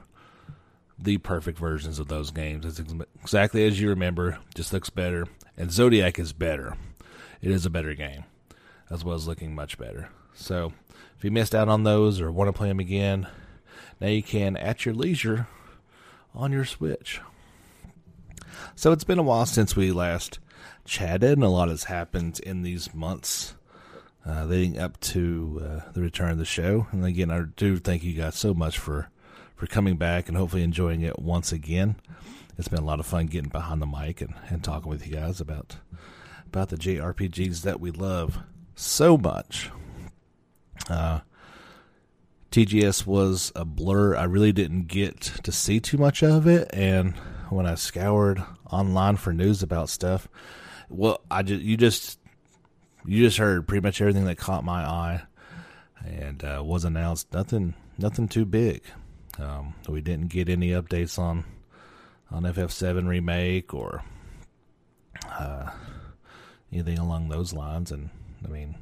the 0.97 1.17
perfect 1.17 1.58
versions 1.58 1.99
of 1.99 2.08
those 2.08 2.32
games. 2.32 2.65
It's 2.65 2.93
exactly 3.21 3.65
as 3.65 3.80
you 3.80 3.89
remember. 3.89 4.39
Just 4.56 4.73
looks 4.73 4.89
better, 4.89 5.27
and 5.58 5.71
Zodiac 5.71 6.19
is 6.19 6.34
better. 6.34 6.77
It 7.41 7.51
is 7.51 7.65
a 7.65 7.71
better 7.71 7.93
game, 7.93 8.23
as 8.89 9.04
well 9.04 9.15
as 9.15 9.27
looking 9.27 9.56
much 9.56 9.77
better. 9.77 10.10
So, 10.34 10.73
if 11.17 11.23
you 11.23 11.32
missed 11.32 11.56
out 11.56 11.69
on 11.69 11.84
those 11.84 12.21
or 12.21 12.32
want 12.32 12.47
to 12.47 12.54
play 12.54 12.67
them 12.69 12.80
again, 12.80 13.27
now 13.99 14.08
you 14.08 14.23
can 14.23 14.56
at 14.58 14.86
your 14.86 14.95
leisure 14.95 15.47
on 16.34 16.51
your 16.51 16.65
Switch. 16.65 17.19
So 18.76 18.92
it's 18.92 19.04
been 19.04 19.20
a 19.20 19.24
while 19.24 19.46
since 19.46 19.76
we 19.76 19.92
last 19.92 20.40
chatted, 20.86 21.34
and 21.34 21.44
a 21.44 21.50
lot 21.50 21.70
has 21.70 21.86
happened 21.86 22.40
in 22.40 22.62
these 22.62 22.94
months 22.94 23.56
uh, 24.28 24.46
leading 24.46 24.80
up 24.80 25.00
to 25.00 25.62
uh, 25.64 25.92
the 25.94 26.02
return 26.02 26.32
of 26.32 26.38
the 26.38 26.46
show. 26.46 26.88
And 26.92 27.06
again, 27.06 27.32
I 27.32 27.44
do 27.56 27.78
thank 27.78 28.04
you 28.04 28.14
guys 28.14 28.36
so 28.36 28.54
much 28.54 28.78
for 28.78 29.10
for 29.56 29.68
coming 29.68 29.96
back 29.96 30.28
and 30.28 30.36
hopefully 30.36 30.64
enjoying 30.64 31.02
it 31.02 31.20
once 31.20 31.52
again. 31.52 31.96
It's 32.58 32.68
been 32.68 32.80
a 32.80 32.86
lot 32.86 33.00
of 33.00 33.06
fun 33.06 33.28
getting 33.28 33.50
behind 33.50 33.80
the 33.80 33.86
mic 33.86 34.20
and, 34.20 34.34
and 34.50 34.64
talking 34.64 34.90
with 34.90 35.06
you 35.06 35.14
guys 35.14 35.40
about 35.40 35.78
about 36.48 36.70
the 36.70 36.78
JRPGs 36.78 37.62
that 37.62 37.80
we 37.80 37.92
love 37.92 38.40
so 38.76 39.18
much. 39.18 39.70
Uh, 40.90 41.22
TGS 42.52 43.06
was 43.06 43.52
a 43.56 43.64
blur. 43.64 44.16
I 44.18 44.24
really 44.24 44.52
didn't 44.52 44.88
get 44.88 45.22
to 45.22 45.52
see 45.52 45.80
too 45.80 45.98
much 45.98 46.22
of 46.22 46.48
it, 46.48 46.70
and 46.74 47.14
when 47.52 47.66
I 47.66 47.76
scoured 47.76 48.42
online 48.70 49.18
for 49.18 49.34
news 49.34 49.62
about 49.62 49.90
stuff, 49.90 50.28
well, 50.90 51.22
I 51.30 51.44
just 51.44 51.62
you 51.62 51.78
just 51.78 52.20
you 53.06 53.24
just 53.24 53.38
heard 53.38 53.68
pretty 53.68 53.86
much 53.86 54.02
everything 54.02 54.26
that 54.26 54.38
caught 54.38 54.64
my 54.64 54.84
eye, 54.84 55.22
and 56.06 56.44
uh, 56.44 56.62
was 56.64 56.86
announced. 56.86 57.34
Nothing, 57.34 57.74
nothing 57.98 58.28
too 58.28 58.46
big. 58.46 58.84
Um, 59.40 59.74
we 59.88 60.02
didn't 60.02 60.28
get 60.28 60.50
any 60.50 60.70
updates 60.70 61.18
on 61.18 61.46
on 62.30 62.44
FF7 62.44 63.08
remake 63.08 63.74
or 63.74 64.04
uh, 65.30 65.72
anything 66.72 66.98
along 66.98 67.30
those 67.30 67.54
lines, 67.54 67.92
and 67.92 68.10
I 68.46 68.48
mean 68.50 68.76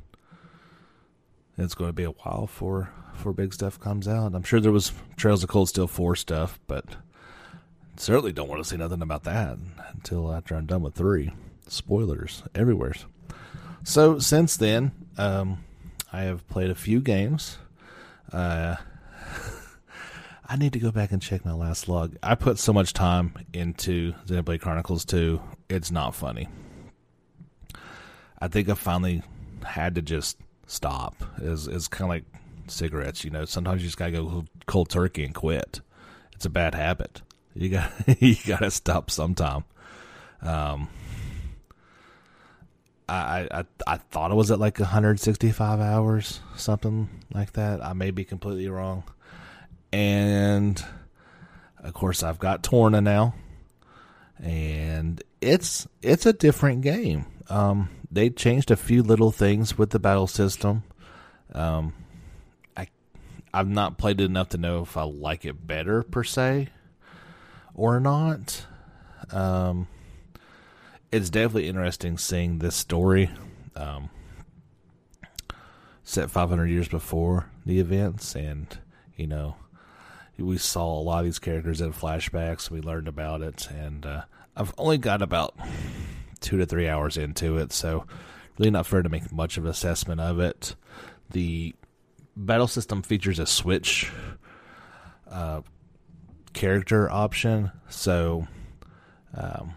it's 1.57 1.75
going 1.75 1.89
to 1.89 1.93
be 1.93 2.03
a 2.03 2.11
while 2.11 2.47
for 2.47 2.89
for 3.13 3.33
big 3.33 3.53
stuff 3.53 3.79
comes 3.79 4.07
out. 4.07 4.33
I'm 4.33 4.43
sure 4.43 4.59
there 4.59 4.71
was 4.71 4.93
Trails 5.17 5.43
of 5.43 5.49
Cold 5.49 5.69
Steel 5.69 5.87
4 5.87 6.15
stuff, 6.15 6.59
but 6.67 6.85
certainly 7.99 8.31
don't 8.31 8.47
want 8.47 8.63
to 8.63 8.69
see 8.69 8.77
nothing 8.77 9.01
about 9.01 9.23
that 9.23 9.57
until 9.93 10.33
after 10.33 10.55
I'm 10.55 10.65
done 10.65 10.81
with 10.81 10.95
3. 10.95 11.31
Spoilers 11.67 12.43
everywhere. 12.55 12.93
So 13.83 14.19
since 14.19 14.57
then, 14.57 14.91
um, 15.17 15.63
I 16.11 16.21
have 16.21 16.47
played 16.47 16.69
a 16.69 16.75
few 16.75 17.01
games. 17.01 17.57
Uh, 18.31 18.77
I 20.49 20.55
need 20.55 20.73
to 20.73 20.79
go 20.79 20.91
back 20.91 21.11
and 21.11 21.21
check 21.21 21.45
my 21.45 21.53
last 21.53 21.87
log. 21.87 22.15
I 22.23 22.35
put 22.35 22.57
so 22.57 22.73
much 22.73 22.93
time 22.93 23.33
into 23.53 24.13
Xenoblade 24.25 24.61
Chronicles 24.61 25.05
2, 25.05 25.39
it's 25.69 25.91
not 25.91 26.15
funny. 26.15 26.47
I 28.41 28.47
think 28.47 28.69
I 28.69 28.73
finally 28.73 29.21
had 29.63 29.95
to 29.95 30.01
just 30.01 30.37
stop. 30.65 31.15
Is 31.41 31.67
is 31.67 31.87
kind 31.89 32.03
of 32.03 32.09
like 32.09 32.23
cigarettes. 32.67 33.25
You 33.25 33.31
know, 33.31 33.43
sometimes 33.45 33.81
you 33.81 33.87
just 33.87 33.97
gotta 33.97 34.13
go 34.13 34.45
cold 34.65 34.89
turkey 34.89 35.25
and 35.25 35.35
quit. 35.35 35.81
It's 36.33 36.45
a 36.45 36.49
bad 36.49 36.73
habit. 36.73 37.21
You 37.53 37.69
got 37.69 37.91
you 38.21 38.35
gotta 38.45 38.71
stop 38.71 39.11
sometime. 39.11 39.63
Um, 40.41 40.89
I, 43.07 43.47
I 43.51 43.65
I 43.87 43.97
thought 43.97 44.31
it 44.31 44.35
was 44.35 44.51
at 44.51 44.59
like 44.59 44.79
165 44.79 45.79
hours, 45.79 46.39
something 46.55 47.09
like 47.33 47.53
that. 47.53 47.83
I 47.83 47.93
may 47.93 48.11
be 48.11 48.23
completely 48.23 48.69
wrong. 48.69 49.03
And 49.91 50.83
of 51.83 51.93
course, 51.93 52.23
I've 52.23 52.39
got 52.39 52.61
Torna 52.63 53.01
now, 53.01 53.33
and 54.37 55.21
it's 55.41 55.87
it's 56.01 56.25
a 56.25 56.33
different 56.33 56.81
game. 56.81 57.25
Um, 57.49 57.89
they 58.11 58.29
changed 58.29 58.69
a 58.69 58.75
few 58.75 59.01
little 59.01 59.31
things 59.31 59.77
with 59.77 59.89
the 59.89 59.99
battle 59.99 60.27
system. 60.27 60.83
Um, 61.53 61.93
I 62.77 62.87
I've 63.51 63.67
not 63.67 63.97
played 63.97 64.21
it 64.21 64.25
enough 64.25 64.49
to 64.49 64.57
know 64.57 64.83
if 64.83 64.95
I 64.97 65.03
like 65.03 65.45
it 65.45 65.65
better 65.65 66.03
per 66.03 66.23
se 66.23 66.69
or 67.73 67.99
not. 67.99 68.65
Um, 69.31 69.87
it's 71.11 71.29
definitely 71.29 71.67
interesting 71.67 72.17
seeing 72.17 72.59
this 72.59 72.75
story 72.75 73.29
um, 73.75 74.09
set 76.03 76.29
500 76.29 76.67
years 76.67 76.87
before 76.87 77.49
the 77.65 77.79
events, 77.79 78.35
and 78.35 78.77
you 79.15 79.27
know 79.27 79.55
we 80.37 80.57
saw 80.57 80.99
a 80.99 81.01
lot 81.01 81.19
of 81.19 81.25
these 81.25 81.39
characters 81.39 81.81
in 81.81 81.93
flashbacks. 81.93 82.69
We 82.69 82.81
learned 82.81 83.07
about 83.07 83.41
it, 83.41 83.69
and 83.69 84.05
uh, 84.05 84.21
I've 84.55 84.73
only 84.77 84.97
got 84.97 85.21
about 85.21 85.55
two 86.39 86.57
to 86.57 86.65
three 86.65 86.87
hours 86.87 87.17
into 87.17 87.57
it, 87.57 87.73
so 87.73 88.05
really 88.57 88.71
not 88.71 88.87
fair 88.87 89.01
to 89.01 89.09
make 89.09 89.31
much 89.31 89.57
of 89.57 89.65
an 89.65 89.71
assessment 89.71 90.21
of 90.21 90.39
it. 90.39 90.75
The 91.31 91.75
battle 92.35 92.67
system 92.67 93.01
features 93.01 93.39
a 93.39 93.45
switch 93.45 94.11
uh, 95.29 95.61
character 96.53 97.09
option, 97.09 97.71
so 97.89 98.47
um, 99.35 99.73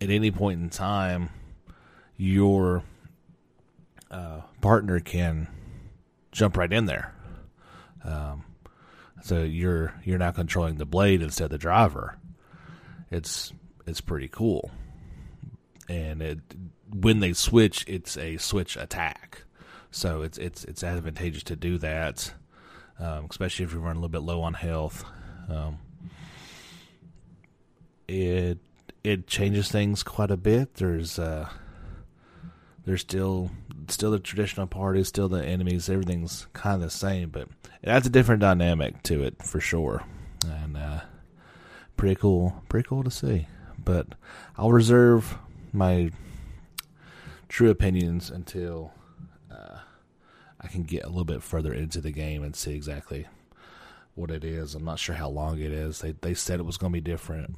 at 0.00 0.10
any 0.10 0.30
point 0.30 0.60
in 0.60 0.70
time, 0.70 1.30
your 2.16 2.82
uh, 4.10 4.40
partner 4.60 5.00
can 5.00 5.48
jump 6.32 6.56
right 6.56 6.72
in 6.72 6.86
there. 6.86 7.14
Um, 8.04 8.44
so 9.22 9.42
you're 9.42 9.94
you're 10.04 10.18
now 10.18 10.30
controlling 10.30 10.76
the 10.76 10.86
blade 10.86 11.22
instead 11.22 11.44
of 11.44 11.50
the 11.50 11.58
driver. 11.58 12.16
It's 13.10 13.52
it's 13.86 14.00
pretty 14.00 14.28
cool. 14.28 14.70
And 15.88 16.22
it, 16.22 16.38
when 16.88 17.18
they 17.18 17.32
switch, 17.32 17.84
it's 17.88 18.16
a 18.16 18.36
switch 18.36 18.76
attack, 18.76 19.44
so 19.90 20.22
it's 20.22 20.38
it's 20.38 20.64
it's 20.64 20.84
advantageous 20.84 21.42
to 21.44 21.56
do 21.56 21.78
that, 21.78 22.32
um, 23.00 23.26
especially 23.30 23.64
if 23.64 23.72
you're 23.72 23.80
running 23.80 23.98
a 23.98 24.00
little 24.00 24.08
bit 24.08 24.22
low 24.22 24.42
on 24.42 24.54
health. 24.54 25.04
Um, 25.48 25.78
it 28.06 28.58
it 29.02 29.26
changes 29.26 29.70
things 29.70 30.02
quite 30.02 30.30
a 30.30 30.36
bit. 30.36 30.74
There's 30.74 31.18
uh, 31.18 31.48
there's 32.84 33.00
still 33.00 33.50
still 33.88 34.10
the 34.10 34.18
traditional 34.18 34.66
party, 34.66 35.02
still 35.04 35.28
the 35.28 35.44
enemies. 35.44 35.88
Everything's 35.88 36.46
kind 36.52 36.76
of 36.76 36.82
the 36.82 36.90
same, 36.90 37.30
but 37.30 37.48
it 37.82 37.88
adds 37.88 38.06
a 38.06 38.10
different 38.10 38.40
dynamic 38.40 39.02
to 39.04 39.22
it 39.22 39.42
for 39.42 39.60
sure, 39.60 40.04
and 40.44 40.76
uh, 40.76 41.00
pretty 41.96 42.16
cool. 42.16 42.62
Pretty 42.68 42.88
cool 42.88 43.02
to 43.04 43.10
see. 43.10 43.46
But 43.82 44.08
I'll 44.58 44.72
reserve 44.72 45.38
my 45.72 46.10
true 47.48 47.70
opinions 47.70 48.30
until 48.30 48.92
I 50.60 50.68
can 50.68 50.82
get 50.82 51.04
a 51.04 51.08
little 51.08 51.24
bit 51.24 51.42
further 51.42 51.72
into 51.72 52.00
the 52.00 52.10
game 52.10 52.42
and 52.42 52.54
see 52.54 52.74
exactly 52.74 53.26
what 54.14 54.30
it 54.30 54.44
is. 54.44 54.74
I'm 54.74 54.84
not 54.84 54.98
sure 54.98 55.14
how 55.14 55.28
long 55.28 55.58
it 55.58 55.72
is. 55.72 56.00
They 56.00 56.12
they 56.12 56.34
said 56.34 56.60
it 56.60 56.66
was 56.66 56.76
going 56.76 56.92
to 56.92 56.96
be 56.96 57.00
different, 57.00 57.56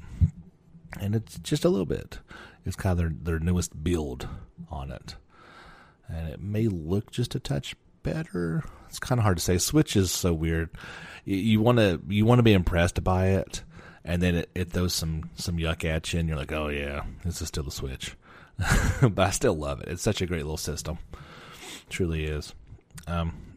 and 1.01 1.15
it's 1.15 1.39
just 1.39 1.65
a 1.65 1.69
little 1.69 1.87
bit. 1.87 2.21
It's 2.65 2.77
kind 2.77 2.93
of 2.93 2.99
their 2.99 3.13
their 3.35 3.41
newest 3.41 3.83
build 3.83 4.29
on 4.71 4.91
it, 4.91 5.17
and 6.09 6.29
it 6.29 6.41
may 6.41 6.69
look 6.69 7.11
just 7.11 7.35
a 7.35 7.41
touch 7.41 7.75
better. 8.03 8.65
It's 8.89 8.99
kind 8.99 9.19
of 9.19 9.25
hard 9.25 9.39
to 9.39 9.43
say. 9.43 9.59
Switch 9.59 9.97
is 9.97 10.11
so 10.11 10.33
weird. 10.33 10.71
You 11.25 11.61
want 11.61 11.79
to 11.79 12.01
you 12.09 12.25
want 12.25 12.39
to 12.39 12.45
be 12.45 12.53
impressed 12.53 13.03
by 13.03 13.29
it, 13.29 13.63
and 14.05 14.23
then 14.23 14.37
it, 14.37 14.51
it 14.55 14.71
throws 14.71 14.95
some 14.95 15.31
some 15.35 15.57
yuck 15.57 15.85
at 15.85 16.13
you, 16.13 16.21
and 16.21 16.29
you're 16.29 16.39
like, 16.39 16.53
oh 16.53 16.69
yeah, 16.69 17.03
this 17.25 17.43
is 17.43 17.49
still 17.49 17.65
the 17.65 17.71
Switch. 17.71 18.17
but 19.03 19.19
I 19.19 19.31
still 19.31 19.55
love 19.55 19.81
it. 19.81 19.89
It's 19.89 20.03
such 20.03 20.21
a 20.23 20.27
great 20.27 20.43
little 20.43 20.57
system. 20.57 20.99
It 21.13 21.91
truly 21.91 22.25
is. 22.27 22.55
Um, 23.07 23.57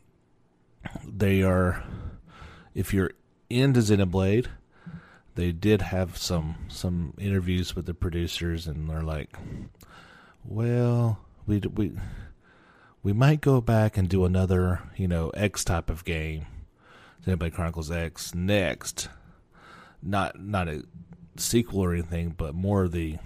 they 1.06 1.42
are, 1.42 1.84
if 2.74 2.94
you're 2.94 3.12
into 3.50 3.80
Xenoblade, 3.80 4.48
they 5.36 5.52
did 5.52 5.82
have 5.82 6.18
some 6.18 6.56
some 6.70 7.14
interviews 7.18 7.76
with 7.76 7.86
the 7.86 7.94
producers, 7.94 8.68
and 8.68 8.90
they're 8.90 9.02
like, 9.02 9.38
"Well, 10.44 11.20
we 11.46 11.60
we 11.60 11.92
we 13.04 13.14
might 13.14 13.42
go 13.42 13.62
back 13.62 13.98
and 13.98 14.10
do 14.10 14.26
another, 14.26 14.82
you 14.96 15.08
know, 15.08 15.30
X 15.32 15.64
type 15.64 15.90
of 15.90 16.06
game, 16.06 16.46
Xenoblade 17.26 17.54
Chronicles 17.54 17.92
X 17.92 18.34
next. 18.34 19.10
Not 20.02 20.40
not 20.40 20.68
a 20.68 20.84
sequel 21.38 21.82
or 21.82 21.94
anything, 21.94 22.34
but 22.38 22.56
more 22.56 22.84
of 22.84 22.92
the 22.92 23.18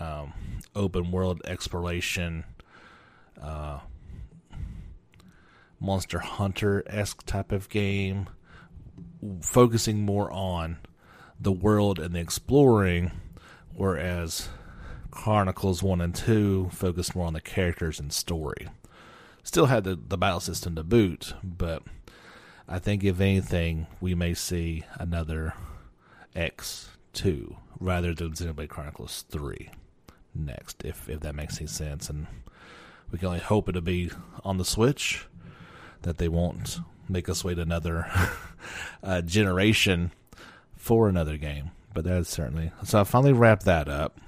um, 0.00 0.32
open 0.74 1.10
world 1.10 1.40
exploration, 1.44 2.44
uh, 3.40 3.80
Monster 5.80 6.18
Hunter 6.18 6.82
esque 6.86 7.24
type 7.24 7.52
of 7.52 7.68
game, 7.68 8.28
focusing 9.40 10.04
more 10.04 10.30
on 10.32 10.78
the 11.40 11.52
world 11.52 11.98
and 11.98 12.14
the 12.14 12.20
exploring, 12.20 13.12
whereas 13.74 14.48
Chronicles 15.10 15.82
1 15.82 16.00
and 16.00 16.14
2 16.14 16.70
focused 16.72 17.14
more 17.14 17.26
on 17.26 17.32
the 17.32 17.40
characters 17.40 18.00
and 18.00 18.12
story. 18.12 18.68
Still 19.42 19.66
had 19.66 19.84
the, 19.84 19.96
the 19.96 20.18
battle 20.18 20.40
system 20.40 20.74
to 20.74 20.82
boot, 20.82 21.32
but 21.42 21.82
I 22.68 22.78
think 22.78 23.04
if 23.04 23.20
anything, 23.20 23.86
we 24.00 24.14
may 24.14 24.34
see 24.34 24.84
another 24.98 25.54
X2 26.36 27.56
rather 27.80 28.14
than 28.14 28.32
Xenoblade 28.32 28.68
Chronicles 28.68 29.24
3 29.30 29.70
next, 30.34 30.84
if 30.84 31.08
if 31.08 31.20
that 31.20 31.34
makes 31.34 31.58
any 31.58 31.66
sense. 31.66 32.10
And 32.10 32.26
we 33.10 33.18
can 33.18 33.28
only 33.28 33.40
hope 33.40 33.68
it'll 33.68 33.80
be 33.80 34.10
on 34.44 34.58
the 34.58 34.64
Switch 34.64 35.26
that 36.02 36.18
they 36.18 36.28
won't 36.28 36.80
make 37.08 37.28
us 37.28 37.44
wait 37.44 37.58
another 37.58 38.06
uh, 39.02 39.22
generation 39.22 40.12
for 40.76 41.08
another 41.08 41.36
game. 41.36 41.70
But 41.94 42.04
that's 42.04 42.30
certainly 42.30 42.70
so. 42.84 43.00
I 43.00 43.04
finally 43.04 43.32
wrapped 43.32 43.64
that 43.64 43.88
up. 43.88 44.20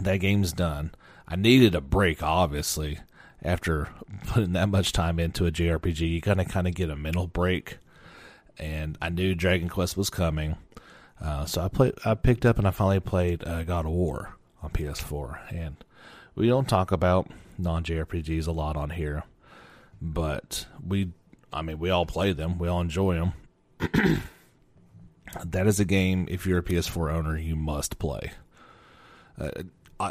That 0.00 0.16
game's 0.18 0.52
done. 0.52 0.92
I 1.28 1.36
needed 1.36 1.74
a 1.74 1.80
break, 1.80 2.22
obviously, 2.22 2.98
after 3.42 3.88
putting 4.26 4.52
that 4.54 4.68
much 4.68 4.92
time 4.92 5.20
into 5.20 5.46
a 5.46 5.52
JRPG. 5.52 6.00
You 6.00 6.20
gotta 6.20 6.44
kind 6.44 6.66
of 6.66 6.74
get 6.74 6.90
a 6.90 6.96
mental 6.96 7.26
break, 7.26 7.78
and 8.58 8.98
I 9.00 9.10
knew 9.10 9.34
Dragon 9.34 9.68
Quest 9.68 9.96
was 9.96 10.10
coming, 10.10 10.56
uh, 11.20 11.44
so 11.46 11.62
I 11.62 11.68
played. 11.68 11.94
I 12.04 12.14
picked 12.14 12.44
up 12.44 12.58
and 12.58 12.66
I 12.66 12.72
finally 12.72 13.00
played 13.00 13.46
uh, 13.46 13.62
God 13.62 13.86
of 13.86 13.92
War 13.92 14.34
on 14.62 14.70
PS4. 14.70 15.38
And 15.54 15.76
we 16.34 16.48
don't 16.48 16.68
talk 16.68 16.90
about 16.92 17.30
non 17.58 17.84
JRPGs 17.84 18.46
a 18.46 18.52
lot 18.52 18.76
on 18.76 18.90
here, 18.90 19.24
but 20.02 20.66
we, 20.84 21.12
I 21.52 21.62
mean, 21.62 21.78
we 21.78 21.90
all 21.90 22.04
play 22.04 22.32
them, 22.32 22.58
we 22.58 22.68
all 22.68 22.80
enjoy 22.80 23.14
them. 23.14 23.32
that 25.44 25.66
is 25.66 25.78
a 25.78 25.84
game, 25.84 26.26
if 26.28 26.46
you're 26.46 26.58
a 26.58 26.62
PS4 26.62 27.12
owner, 27.12 27.38
you 27.38 27.54
must 27.54 27.98
play. 27.98 28.32
Uh, 29.38 29.50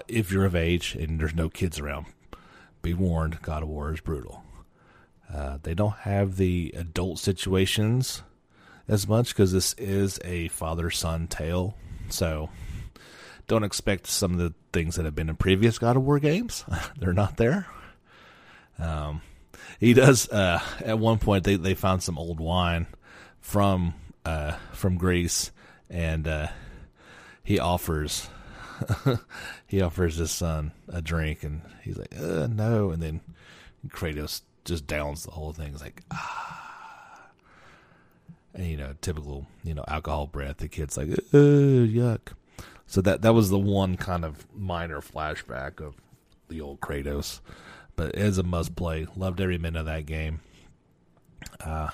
if 0.07 0.31
you're 0.31 0.45
of 0.45 0.55
age 0.55 0.95
and 0.95 1.19
there's 1.19 1.35
no 1.35 1.49
kids 1.49 1.77
around, 1.77 2.05
be 2.81 2.93
warned 2.93 3.41
God 3.41 3.63
of 3.63 3.69
War 3.69 3.93
is 3.93 3.99
brutal. 3.99 4.43
Uh, 5.31 5.57
they 5.61 5.73
don't 5.73 5.97
have 5.99 6.37
the 6.37 6.73
adult 6.75 7.19
situations 7.19 8.23
as 8.87 9.07
much 9.07 9.29
because 9.29 9.51
this 9.51 9.73
is 9.73 10.19
a 10.23 10.47
father 10.49 10.89
son 10.89 11.27
tale. 11.27 11.77
So 12.09 12.49
don't 13.47 13.63
expect 13.63 14.07
some 14.07 14.33
of 14.33 14.37
the 14.39 14.53
things 14.73 14.95
that 14.95 15.05
have 15.05 15.15
been 15.15 15.29
in 15.29 15.35
previous 15.35 15.77
God 15.77 15.97
of 15.97 16.03
War 16.03 16.19
games. 16.19 16.63
They're 16.97 17.13
not 17.13 17.37
there. 17.37 17.67
Um, 18.79 19.21
he 19.79 19.93
does. 19.93 20.29
Uh, 20.29 20.61
at 20.83 20.99
one 20.99 21.19
point, 21.19 21.43
they 21.43 21.55
they 21.55 21.73
found 21.73 22.03
some 22.03 22.17
old 22.17 22.39
wine 22.39 22.87
from 23.39 23.93
uh, 24.25 24.53
from 24.73 24.97
Greece, 24.97 25.51
and 25.89 26.27
uh, 26.27 26.47
he 27.43 27.59
offers 27.59 28.29
he 29.67 29.81
offers 29.81 30.17
his 30.17 30.31
son 30.31 30.71
a 30.87 31.01
drink, 31.01 31.43
and 31.43 31.61
he's 31.83 31.97
like, 31.97 32.13
uh, 32.19 32.47
"No," 32.47 32.91
and 32.91 33.01
then 33.01 33.21
Kratos 33.87 34.41
just 34.65 34.87
downs 34.87 35.23
the 35.23 35.31
whole 35.31 35.53
thing. 35.53 35.71
He's 35.71 35.81
like, 35.81 36.03
"Ah," 36.11 37.29
and 38.53 38.67
you 38.67 38.77
know, 38.77 38.93
typical 39.01 39.47
you 39.63 39.73
know 39.73 39.83
alcohol 39.87 40.27
breath. 40.27 40.57
The 40.57 40.67
kid's 40.67 40.97
like, 40.97 41.09
"Uh, 41.09 41.87
yuck." 41.87 42.33
So 42.87 43.01
that 43.01 43.21
that 43.21 43.33
was 43.33 43.49
the 43.49 43.59
one 43.59 43.97
kind 43.97 44.25
of 44.25 44.45
minor 44.53 45.01
flashback 45.01 45.79
of 45.79 45.95
the 46.49 46.61
old 46.61 46.81
Kratos, 46.81 47.39
but 48.01 48.15
as 48.15 48.39
a 48.39 48.43
must 48.43 48.75
play. 48.75 49.05
Loved 49.15 49.39
every 49.39 49.59
minute 49.59 49.79
of 49.79 49.85
that 49.85 50.07
game. 50.07 50.39
Uh, 51.59 51.91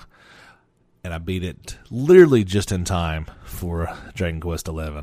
and 1.04 1.12
I 1.12 1.18
beat 1.18 1.44
it 1.44 1.76
literally 1.90 2.44
just 2.44 2.72
in 2.72 2.84
time 2.84 3.26
for 3.44 3.94
Dragon 4.14 4.40
Quest 4.40 4.66
XI 4.66 5.02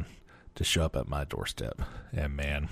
to 0.55 0.63
show 0.63 0.83
up 0.83 0.95
at 0.95 1.07
my 1.07 1.23
doorstep. 1.23 1.79
And 2.11 2.35
man, 2.35 2.69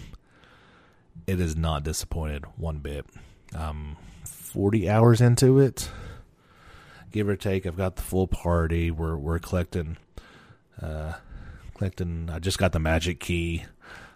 it 1.28 1.40
is 1.40 1.56
not 1.56 1.84
disappointed 1.84 2.46
one 2.58 2.80
bit. 2.80 3.06
Um, 3.54 3.98
40 4.26 4.90
hours 4.90 5.22
into 5.22 5.60
it, 5.60 5.92
give 7.12 7.30
or 7.30 7.36
take. 7.36 7.68
I've 7.68 7.78
got 7.78 7.98
the 7.98 8.02
full 8.02 8.28
party. 8.28 8.90
We're 8.90 9.16
we're 9.16 9.38
collecting 9.38 9.98
uh, 10.82 11.14
collecting. 11.76 12.32
I 12.32 12.40
just 12.40 12.58
got 12.58 12.72
the 12.72 12.80
magic 12.80 13.20
key, 13.20 13.66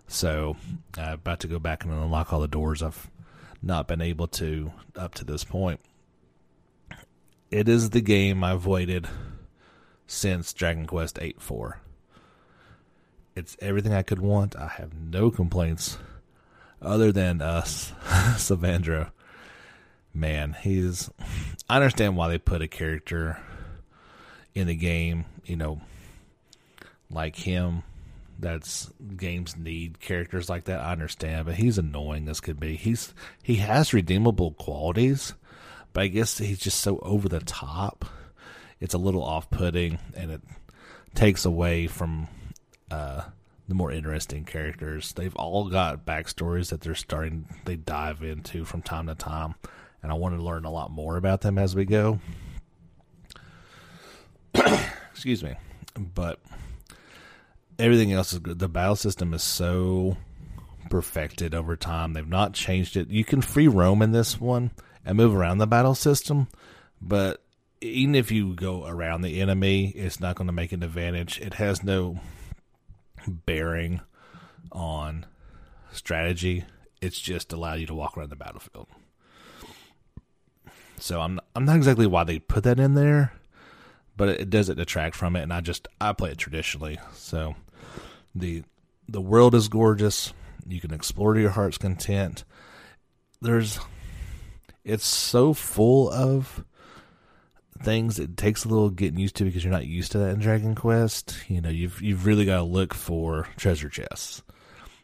so 0.08 0.58
I'm 0.98 1.14
about 1.14 1.40
to 1.42 1.48
go 1.48 1.60
back 1.60 1.84
and 1.84 1.94
unlock 1.94 2.34
all 2.34 2.40
the 2.40 2.48
doors 2.48 2.82
I've 2.82 3.10
not 3.62 3.88
been 3.88 4.02
able 4.02 4.28
to 4.28 4.72
up 4.96 5.13
to 5.15 5.26
this 5.26 5.43
point. 5.43 5.80
It 7.50 7.70
is 7.70 7.91
the 7.91 8.02
game 8.02 8.43
I've 8.43 8.65
waited 8.65 9.08
since 10.06 10.54
Dragon 10.54 10.86
Quest 10.86 11.17
Eight 11.22 11.41
for. 11.41 11.80
It's 13.36 13.56
everything 13.60 13.93
I 13.93 14.02
could 14.02 14.20
want. 14.20 14.56
I 14.56 14.67
have 14.67 14.93
no 14.93 15.30
complaints 15.30 15.98
other 16.82 17.12
than 17.12 17.41
uh, 17.41 17.46
us, 17.46 17.93
Sylvando. 18.36 19.12
Man, 20.13 20.56
he's. 20.62 21.10
I 21.70 21.76
understand 21.76 22.17
why 22.17 22.30
they 22.30 22.38
put 22.38 22.62
a 22.62 22.67
character 22.67 23.39
in 24.56 24.67
the 24.67 24.76
game, 24.76 25.26
you 25.46 25.56
know, 25.56 25.82
like 27.12 27.36
him 27.36 27.84
that's 28.39 28.91
games 29.15 29.58
need 29.58 30.00
characters 30.00 30.50
like 30.50 30.65
that. 30.65 30.80
I 30.80 30.91
understand, 30.91 31.45
but 31.45 31.56
he's 31.56 31.78
annoying 31.78 32.28
as 32.30 32.39
could 32.39 32.60
be. 32.60 32.76
He's 32.76 33.13
he 33.41 33.56
has 33.56 33.93
redeemable 33.93 34.52
qualities, 34.52 35.34
but 35.93 36.04
I 36.04 36.08
guess 36.08 36.38
he's 36.38 36.60
just 36.60 36.80
so 36.80 37.00
over 37.00 37.28
the 37.28 37.39
top. 37.39 38.06
It's 38.80 38.93
a 38.93 39.00
little 39.00 39.23
off 39.23 39.50
putting, 39.50 40.00
and 40.15 40.32
it 40.32 40.41
takes 41.15 41.45
away 41.45 41.88
from 41.88 42.28
uh, 42.91 43.23
the 43.67 43.73
more 43.76 43.91
interesting 43.91 44.45
characters. 44.45 45.13
They've 45.13 45.36
all 45.36 45.69
got 45.69 46.06
backstories 46.06 46.69
that 46.69 46.82
they're 46.82 46.95
starting 46.95 47.47
they 47.65 47.76
dive 47.76 48.21
into 48.21 48.65
from 48.65 48.82
time 48.82 49.08
to 49.08 49.15
time, 49.15 49.56
and 50.04 50.12
I 50.12 50.15
want 50.15 50.38
to 50.38 50.43
learn 50.43 50.65
a 50.65 50.71
lot 50.71 50.91
more 50.91 51.17
about 51.17 51.41
them 51.41 51.58
as 51.58 51.76
we 51.76 51.86
go. 51.86 52.19
Excuse 55.12 55.43
me, 55.43 55.56
but 55.95 56.39
everything 57.80 58.12
else 58.13 58.34
is 58.34 58.40
good. 58.40 58.60
The 58.60 58.68
battle 58.68 58.96
system 58.96 59.34
is 59.34 59.44
so 59.44 60.18
perfected 60.90 61.54
over 61.54 61.76
time. 61.76 62.13
They've 62.13 62.28
not 62.28 62.54
changed 62.54 62.96
it. 62.98 63.10
You 63.10 63.24
can 63.24 63.42
free 63.42 63.68
roam 63.68 64.02
in 64.02 64.12
this 64.12 64.40
one 64.40 64.72
and 65.06 65.18
move 65.18 65.36
around 65.36 65.58
the 65.58 65.68
battle 65.68 65.96
system, 65.96 66.48
but 67.02 67.42
even 67.82 68.16
if 68.16 68.32
you 68.32 68.54
go 68.56 68.86
around 68.86 69.22
the 69.22 69.40
enemy, 69.42 69.90
it's 69.90 70.20
not 70.20 70.36
going 70.36 70.48
to 70.48 70.54
make 70.54 70.72
an 70.72 70.84
advantage. 70.84 71.40
It 71.40 71.56
has 71.56 71.84
no 71.84 72.20
bearing 73.28 74.02
on 74.72 75.26
strategy. 75.92 76.66
It's 77.02 77.20
just 77.20 77.54
allow 77.54 77.76
you 77.76 77.86
to 77.88 77.94
walk 77.94 78.18
around 78.18 78.30
the 78.30 78.36
battlefield. 78.36 78.88
So 81.00 81.22
I'm 81.22 81.40
I'm 81.56 81.66
not 81.66 81.76
exactly 81.76 82.08
why 82.08 82.24
they 82.24 82.40
put 82.40 82.63
that 82.63 82.80
in 82.80 82.96
there, 82.96 83.34
but 84.16 84.30
it 84.30 84.50
doesn't 84.50 84.78
detract 84.78 85.16
from 85.16 85.36
it. 85.36 85.44
And 85.44 85.54
I 85.54 85.62
just 85.62 85.88
I 86.02 86.13
play 86.13 86.32
it 86.32 86.40
traditionally. 86.40 86.98
So 87.13 87.56
the 88.39 88.63
the 89.08 89.21
world 89.21 89.56
is 89.56 89.67
gorgeous. 89.67 90.34
You 90.67 90.82
can 90.82 90.93
explore 90.93 91.34
to 91.34 91.41
your 91.41 91.52
heart's 91.52 91.78
content. 91.78 92.43
There's 93.41 93.80
it's 94.84 95.06
so 95.06 95.54
full 95.54 96.10
of 96.10 96.63
things 97.82 98.19
it 98.19 98.38
takes 98.38 98.65
a 98.65 98.67
little 98.67 98.89
getting 98.89 99.19
used 99.19 99.36
to 99.36 99.43
because 99.43 99.63
you're 99.63 99.71
not 99.71 99.86
used 99.86 100.12
to 100.13 100.17
that 100.19 100.32
in 100.32 100.39
Dragon 100.39 100.76
Quest. 100.76 101.38
You 101.47 101.62
know, 101.62 101.69
you've 101.69 102.02
you've 102.02 102.26
really 102.26 102.45
got 102.45 102.58
to 102.58 102.63
look 102.63 102.93
for 102.93 103.47
treasure 103.58 103.89
chests. 103.89 104.41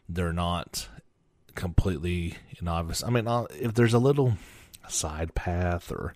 They're 0.08 0.32
not 0.32 0.88
completely 1.54 2.34
innocuous. 2.60 3.02
I 3.02 3.10
mean, 3.10 3.28
if 3.60 3.74
there's 3.74 3.94
a 3.94 3.98
little 3.98 4.34
side 4.88 5.34
path 5.34 5.90
or 5.92 6.14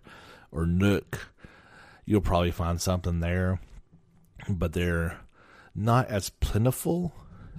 or 0.51 0.67
nook, 0.67 1.29
you'll 2.05 2.21
probably 2.21 2.51
find 2.51 2.81
something 2.81 3.21
there, 3.21 3.61
but 4.49 4.73
they're 4.73 5.19
not 5.79 6.09
as 6.09 6.31
plentiful 6.31 7.15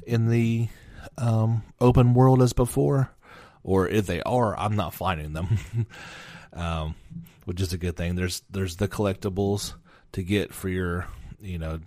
in 0.05 0.29
the 0.29 0.67
um, 1.17 1.63
open 1.79 2.13
world 2.13 2.41
as 2.41 2.53
before. 2.53 3.09
Or 3.63 3.87
if 3.87 4.07
they 4.07 4.21
are, 4.21 4.57
I'm 4.57 4.75
not 4.75 4.93
finding 4.93 5.33
them. 5.33 5.57
um, 6.53 6.95
which 7.45 7.61
is 7.61 7.73
a 7.73 7.77
good 7.77 7.95
thing. 7.95 8.15
There's 8.15 8.43
there's 8.49 8.75
the 8.75 8.87
collectibles 8.87 9.73
to 10.11 10.23
get 10.23 10.53
for 10.53 10.69
your 10.69 11.07
you 11.41 11.57
know 11.57 11.79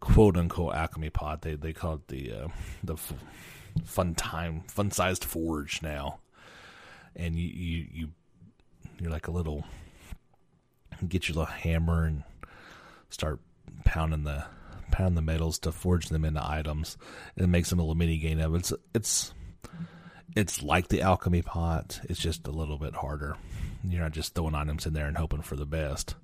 quote 0.00 0.36
unquote 0.36 0.74
alchemy 0.74 1.10
pot. 1.10 1.42
They 1.42 1.54
they 1.54 1.72
call 1.72 1.94
it 1.94 2.08
the 2.08 2.32
uh, 2.32 2.48
the 2.82 2.94
f- 2.94 3.14
fun 3.84 4.14
time 4.14 4.62
fun 4.68 4.90
sized 4.90 5.24
forge 5.24 5.82
now, 5.82 6.20
and 7.14 7.36
you 7.36 7.48
you 7.48 7.86
you 7.92 8.08
you're 8.98 9.10
like 9.10 9.28
a 9.28 9.32
little 9.32 9.64
get 11.06 11.28
your 11.28 11.36
little 11.36 11.52
hammer 11.52 12.04
and 12.04 12.24
start 13.10 13.40
pounding 13.84 14.24
the 14.24 14.44
pound 14.90 15.16
the 15.16 15.22
metals 15.22 15.58
to 15.60 15.72
forge 15.72 16.08
them 16.08 16.24
into 16.24 16.46
items. 16.46 16.96
And 17.36 17.52
makes 17.52 17.70
them 17.70 17.78
a 17.78 17.82
little 17.82 17.94
mini 17.94 18.18
game 18.18 18.40
of 18.40 18.54
it. 18.54 18.58
It's 18.58 18.72
it's 18.94 19.34
it's 20.36 20.62
like 20.62 20.88
the 20.88 21.02
alchemy 21.02 21.42
pot. 21.42 22.00
It's 22.04 22.20
just 22.20 22.46
a 22.46 22.50
little 22.50 22.78
bit 22.78 22.94
harder. 22.94 23.36
You're 23.88 24.02
not 24.02 24.12
just 24.12 24.34
throwing 24.34 24.54
items 24.54 24.86
in 24.86 24.92
there 24.92 25.06
and 25.06 25.16
hoping 25.16 25.42
for 25.42 25.56
the 25.56 25.66
best, 25.66 26.14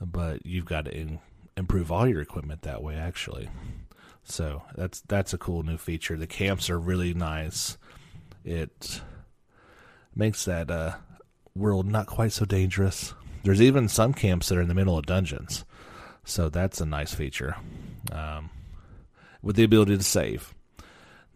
but 0.00 0.46
you've 0.46 0.64
got 0.64 0.86
to 0.86 0.96
in, 0.96 1.18
improve 1.56 1.92
all 1.92 2.06
your 2.06 2.22
equipment 2.22 2.62
that 2.62 2.82
way. 2.82 2.94
Actually, 2.94 3.48
so 4.22 4.62
that's 4.74 5.00
that's 5.02 5.34
a 5.34 5.38
cool 5.38 5.62
new 5.62 5.76
feature. 5.76 6.16
The 6.16 6.26
camps 6.26 6.70
are 6.70 6.78
really 6.78 7.12
nice. 7.12 7.76
It 8.44 9.02
makes 10.14 10.44
that 10.46 10.70
uh, 10.70 10.94
world 11.54 11.86
not 11.86 12.06
quite 12.06 12.32
so 12.32 12.44
dangerous. 12.44 13.14
There's 13.42 13.62
even 13.62 13.88
some 13.88 14.12
camps 14.12 14.48
that 14.48 14.58
are 14.58 14.62
in 14.62 14.68
the 14.68 14.74
middle 14.74 14.98
of 14.98 15.06
dungeons, 15.06 15.64
so 16.24 16.48
that's 16.48 16.80
a 16.80 16.86
nice 16.86 17.14
feature. 17.14 17.56
Um, 18.12 18.50
with 19.42 19.56
the 19.56 19.64
ability 19.64 19.96
to 19.96 20.02
save, 20.02 20.54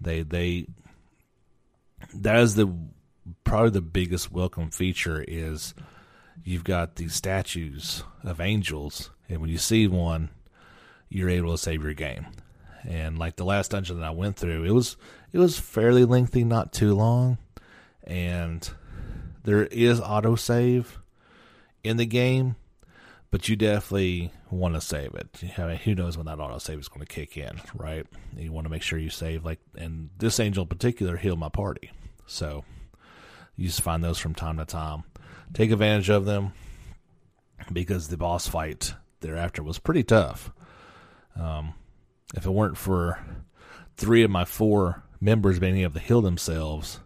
they 0.01 0.23
they 0.23 0.67
that 2.15 2.37
is 2.37 2.55
the 2.55 2.73
probably 3.45 3.71
the 3.71 3.81
biggest 3.81 4.31
welcome 4.31 4.71
feature 4.71 5.25
is 5.27 5.75
you've 6.43 6.65
got 6.65 6.97
these 6.97 7.15
statues 7.15 8.03
of 8.23 8.41
angels, 8.41 9.11
and 9.29 9.41
when 9.41 9.51
you 9.51 9.59
see 9.59 9.87
one, 9.87 10.31
you're 11.09 11.31
able 11.31 11.53
to 11.53 11.59
save 11.59 11.83
your 11.83 11.95
game. 11.95 12.27
And 12.87 13.19
like 13.19 13.37
the 13.37 13.45
last 13.45 13.71
dungeon 13.71 14.01
that 14.01 14.07
I 14.07 14.11
went 14.11 14.37
through, 14.37 14.65
it 14.65 14.73
was 14.73 14.97
it 15.33 15.39
was 15.39 15.59
fairly 15.59 16.05
lengthy, 16.05 16.45
not 16.45 16.73
too 16.73 16.95
long, 16.95 17.39
and 18.03 18.69
there 19.45 19.65
is 19.65 20.01
autosave 20.01 20.87
in 21.83 21.97
the 21.97 22.07
game, 22.07 22.57
but 23.35 23.49
you 23.49 23.57
definitely 23.57 24.31
want 24.49 24.77
to 24.77 24.81
save 24.81 25.13
it. 25.15 25.43
I 25.59 25.67
mean, 25.67 25.77
who 25.79 25.97
knows 25.97 26.17
when 26.17 26.27
that 26.27 26.39
autosave 26.39 26.79
is 26.79 26.87
going 26.87 27.05
to 27.05 27.13
kick 27.13 27.37
in, 27.37 27.61
right? 27.75 28.07
You 28.37 28.53
want 28.53 28.65
to 28.67 28.71
make 28.71 28.83
sure 28.83 28.97
you 28.97 29.11
save. 29.11 29.45
Like, 29.45 29.59
and 29.75 30.11
this 30.19 30.39
angel 30.39 30.63
in 30.63 30.69
particular 30.69 31.17
healed 31.17 31.41
my 31.41 31.49
party, 31.49 31.91
so 32.27 32.65
you 33.57 33.67
just 33.67 33.83
find 33.83 34.05
those 34.05 34.21
from 34.21 34.37
time 34.37 34.59
to 34.59 34.65
time. 34.65 35.03
Take 35.53 35.73
advantage 35.73 36.11
of 36.11 36.27
them 36.27 36.53
because 37.73 38.07
the 38.07 38.17
boss 38.17 38.47
fight 38.47 38.95
thereafter 39.19 39.65
was 39.65 39.81
pretty 39.81 40.05
tough. 40.05 40.53
Um, 41.35 41.75
if 42.37 42.47
it 42.47 42.51
weren't 42.51 42.79
for 42.79 43.19
three 43.97 44.23
of 44.23 44.31
my 44.31 44.45
four 44.45 45.03
members 45.21 45.59
being 45.59 45.79
able 45.79 45.95
to 45.95 45.99
heal 45.99 46.23
themselves, 46.23 47.01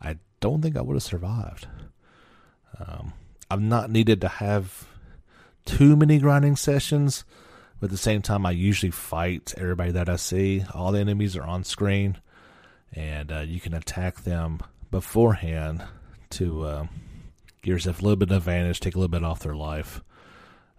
I 0.00 0.18
don't 0.38 0.62
think 0.62 0.76
I 0.76 0.80
would 0.80 0.94
have 0.94 1.02
survived. 1.02 1.66
Um, 2.78 3.14
I've 3.50 3.60
not 3.60 3.90
needed 3.90 4.20
to 4.20 4.28
have 4.28 4.86
too 5.64 5.96
many 5.96 6.18
grinding 6.18 6.56
sessions, 6.56 7.24
but 7.80 7.86
at 7.86 7.90
the 7.90 7.96
same 7.96 8.22
time, 8.22 8.46
I 8.46 8.52
usually 8.52 8.90
fight 8.90 9.54
everybody 9.56 9.92
that 9.92 10.08
I 10.08 10.16
see. 10.16 10.64
All 10.72 10.92
the 10.92 11.00
enemies 11.00 11.36
are 11.36 11.42
on 11.42 11.64
screen, 11.64 12.18
and 12.92 13.32
uh, 13.32 13.40
you 13.40 13.60
can 13.60 13.74
attack 13.74 14.22
them 14.22 14.60
beforehand 14.90 15.82
to 16.30 16.64
uh, 16.64 16.86
give 17.62 17.74
yourself 17.74 18.00
a 18.00 18.02
little 18.02 18.16
bit 18.16 18.30
of 18.30 18.36
advantage, 18.36 18.80
take 18.80 18.94
a 18.94 18.98
little 18.98 19.08
bit 19.08 19.24
off 19.24 19.40
their 19.40 19.56
life. 19.56 20.02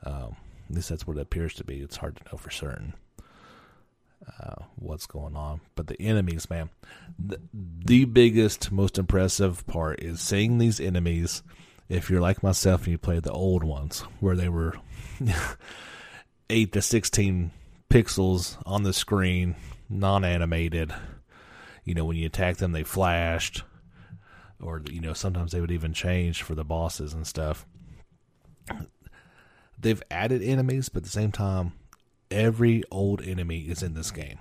Um, 0.05 0.35
at 0.69 0.75
least 0.75 0.89
that's 0.89 1.05
what 1.05 1.17
it 1.17 1.21
appears 1.21 1.53
to 1.55 1.63
be. 1.63 1.79
It's 1.79 1.97
hard 1.97 2.15
to 2.17 2.23
know 2.31 2.37
for 2.37 2.49
certain 2.49 2.93
uh, 4.39 4.63
what's 4.75 5.05
going 5.05 5.35
on. 5.35 5.61
But 5.75 5.87
the 5.87 6.01
enemies, 6.01 6.49
man, 6.49 6.69
the, 7.19 7.39
the 7.53 8.05
biggest, 8.05 8.71
most 8.71 8.97
impressive 8.97 9.65
part 9.67 10.01
is 10.01 10.19
seeing 10.21 10.57
these 10.57 10.79
enemies. 10.79 11.43
If 11.93 12.09
you're 12.09 12.21
like 12.21 12.41
myself 12.41 12.83
and 12.83 12.91
you 12.91 12.97
played 12.97 13.23
the 13.23 13.31
old 13.31 13.63
ones, 13.63 14.01
where 14.19 14.35
they 14.35 14.49
were 14.49 14.73
eight 16.49 16.71
to 16.73 16.81
sixteen 16.81 17.51
pixels 17.89 18.57
on 18.65 18.83
the 18.83 18.93
screen, 18.93 19.55
non-animated. 19.89 20.93
You 21.83 21.93
know, 21.93 22.05
when 22.05 22.17
you 22.17 22.25
attack 22.25 22.57
them, 22.57 22.71
they 22.71 22.83
flashed 22.83 23.63
or 24.63 24.81
you 24.89 25.01
know 25.01 25.13
sometimes 25.13 25.51
they 25.51 25.61
would 25.61 25.71
even 25.71 25.93
change 25.93 26.41
for 26.41 26.55
the 26.55 26.63
bosses 26.63 27.13
and 27.13 27.27
stuff. 27.27 27.65
They've 29.77 30.01
added 30.09 30.41
enemies, 30.41 30.89
but 30.89 30.99
at 30.99 31.03
the 31.03 31.09
same 31.09 31.31
time, 31.31 31.73
every 32.31 32.83
old 32.89 33.21
enemy 33.21 33.61
is 33.61 33.83
in 33.83 33.93
this 33.93 34.11
game. 34.11 34.39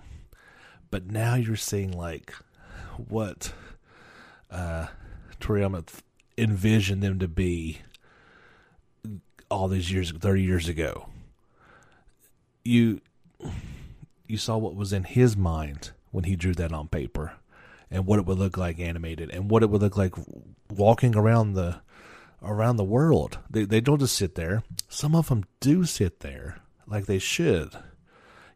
But 0.91 1.11
now 1.11 1.35
you're 1.35 1.57
seeing 1.57 1.91
like 1.91 2.33
what 2.97 3.53
uh, 4.51 4.87
Toriyama 5.41 5.89
envisioned 6.43 7.03
them 7.03 7.19
to 7.21 7.29
be 7.29 7.79
all 9.51 9.69
these 9.69 9.93
years, 9.93 10.11
thirty 10.13 10.43
years 10.43 10.69
ago. 10.69 11.09
You 12.65 13.01
you 14.27 14.39
saw 14.39 14.57
what 14.57 14.75
was 14.75 14.93
in 14.93 15.05
his 15.05 15.37
mind 15.37 15.93
when 16.11 16.25
he 16.25 16.37
drew 16.37 16.55
that 16.55 16.73
on 16.73 16.89
paper 16.89 17.33
and 17.91 18.07
what 18.07 18.19
it 18.19 18.27
would 18.27 18.39
look 18.39 18.57
like 18.57 18.81
animated 18.81 19.31
and 19.31 19.51
what 19.51 19.63
it 19.63 19.71
would 19.71 19.83
look 19.83 19.97
like 19.97 20.15
walking 20.71 21.15
around 21.15 21.53
the 21.53 21.81
around 22.43 22.77
the 22.77 22.85
world. 22.85 23.39
They 23.51 23.65
they 23.65 23.81
don't 23.81 24.01
just 24.01 24.17
sit 24.17 24.35
there. 24.35 24.63
Some 24.89 25.15
of 25.15 25.29
them 25.29 25.45
do 25.61 25.85
sit 25.85 26.21
there 26.21 26.59
like 26.87 27.07
they 27.07 27.19
should, 27.19 27.77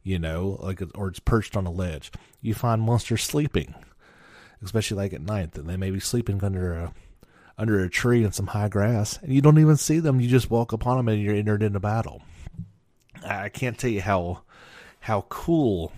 you 0.03 0.19
know, 0.19 0.59
like 0.61 0.83
or 0.95 1.09
it's 1.09 1.21
perched 1.21 1.57
on 1.57 1.67
a 1.67 1.71
ledge. 1.71 2.11
You 2.41 2.55
find 2.55 2.83
monsters 2.83 3.23
sleeping, 3.23 3.75
especially 4.63 4.97
like 4.97 5.13
at 5.13 5.21
night. 5.21 5.53
That 5.53 5.67
they 5.67 5.77
may 5.77 5.91
be 5.91 6.01
sleeping 6.01 6.43
under 6.43 6.73
a 6.73 6.93
under 7.59 7.83
a 7.83 7.91
tree 7.91 8.25
in 8.25 8.33
some 8.33 8.49
high 8.49 8.69
grass, 8.69 9.19
and 9.23 9.33
you 9.33 9.41
don't 9.41 9.59
even 9.59 9.77
see 9.77 9.99
them. 9.99 10.21
You 10.21 10.29
just 10.29 10.51
walk 10.51 10.73
upon 10.73 10.97
them 10.99 11.09
and 11.09 11.23
you're 11.23 11.35
entered 11.35 11.63
into 11.63 11.81
battle. 11.81 12.23
I 13.25 13.49
can't 13.49 13.79
tell 13.79 13.91
you 13.91 14.03
how 14.03 14.43
how 15.01 15.23
cool 15.29 15.93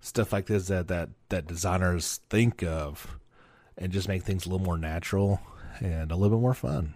stuff 0.00 0.32
like 0.32 0.46
this 0.46 0.68
that 0.68 0.88
that 0.88 1.10
that 1.28 1.46
designers 1.46 2.20
think 2.30 2.62
of 2.62 3.18
and 3.76 3.92
just 3.92 4.08
make 4.08 4.22
things 4.22 4.46
a 4.46 4.48
little 4.48 4.64
more 4.64 4.78
natural 4.78 5.40
and 5.80 6.10
a 6.10 6.16
little 6.16 6.36
bit 6.36 6.42
more 6.42 6.54
fun. 6.54 6.94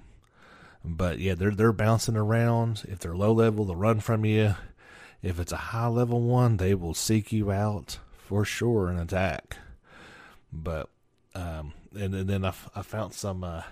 But 0.84 1.18
yeah, 1.18 1.34
they're 1.34 1.50
they're 1.50 1.72
bouncing 1.72 2.16
around. 2.16 2.84
If 2.88 2.98
they're 3.00 3.16
low 3.16 3.32
level, 3.32 3.64
they'll 3.64 3.76
run 3.76 4.00
from 4.00 4.24
you. 4.24 4.54
If 5.22 5.40
it's 5.40 5.52
a 5.52 5.56
high 5.56 5.86
level 5.86 6.20
one, 6.20 6.58
they 6.58 6.74
will 6.74 6.94
seek 6.94 7.32
you 7.32 7.50
out 7.50 7.98
for 8.18 8.44
sure 8.44 8.88
and 8.88 9.00
attack. 9.00 9.56
But 10.52 10.90
um, 11.34 11.72
and, 11.96 12.14
and 12.14 12.28
then 12.28 12.44
I, 12.44 12.52
I 12.74 12.82
found 12.82 13.14
some 13.14 13.44
uh, 13.44 13.62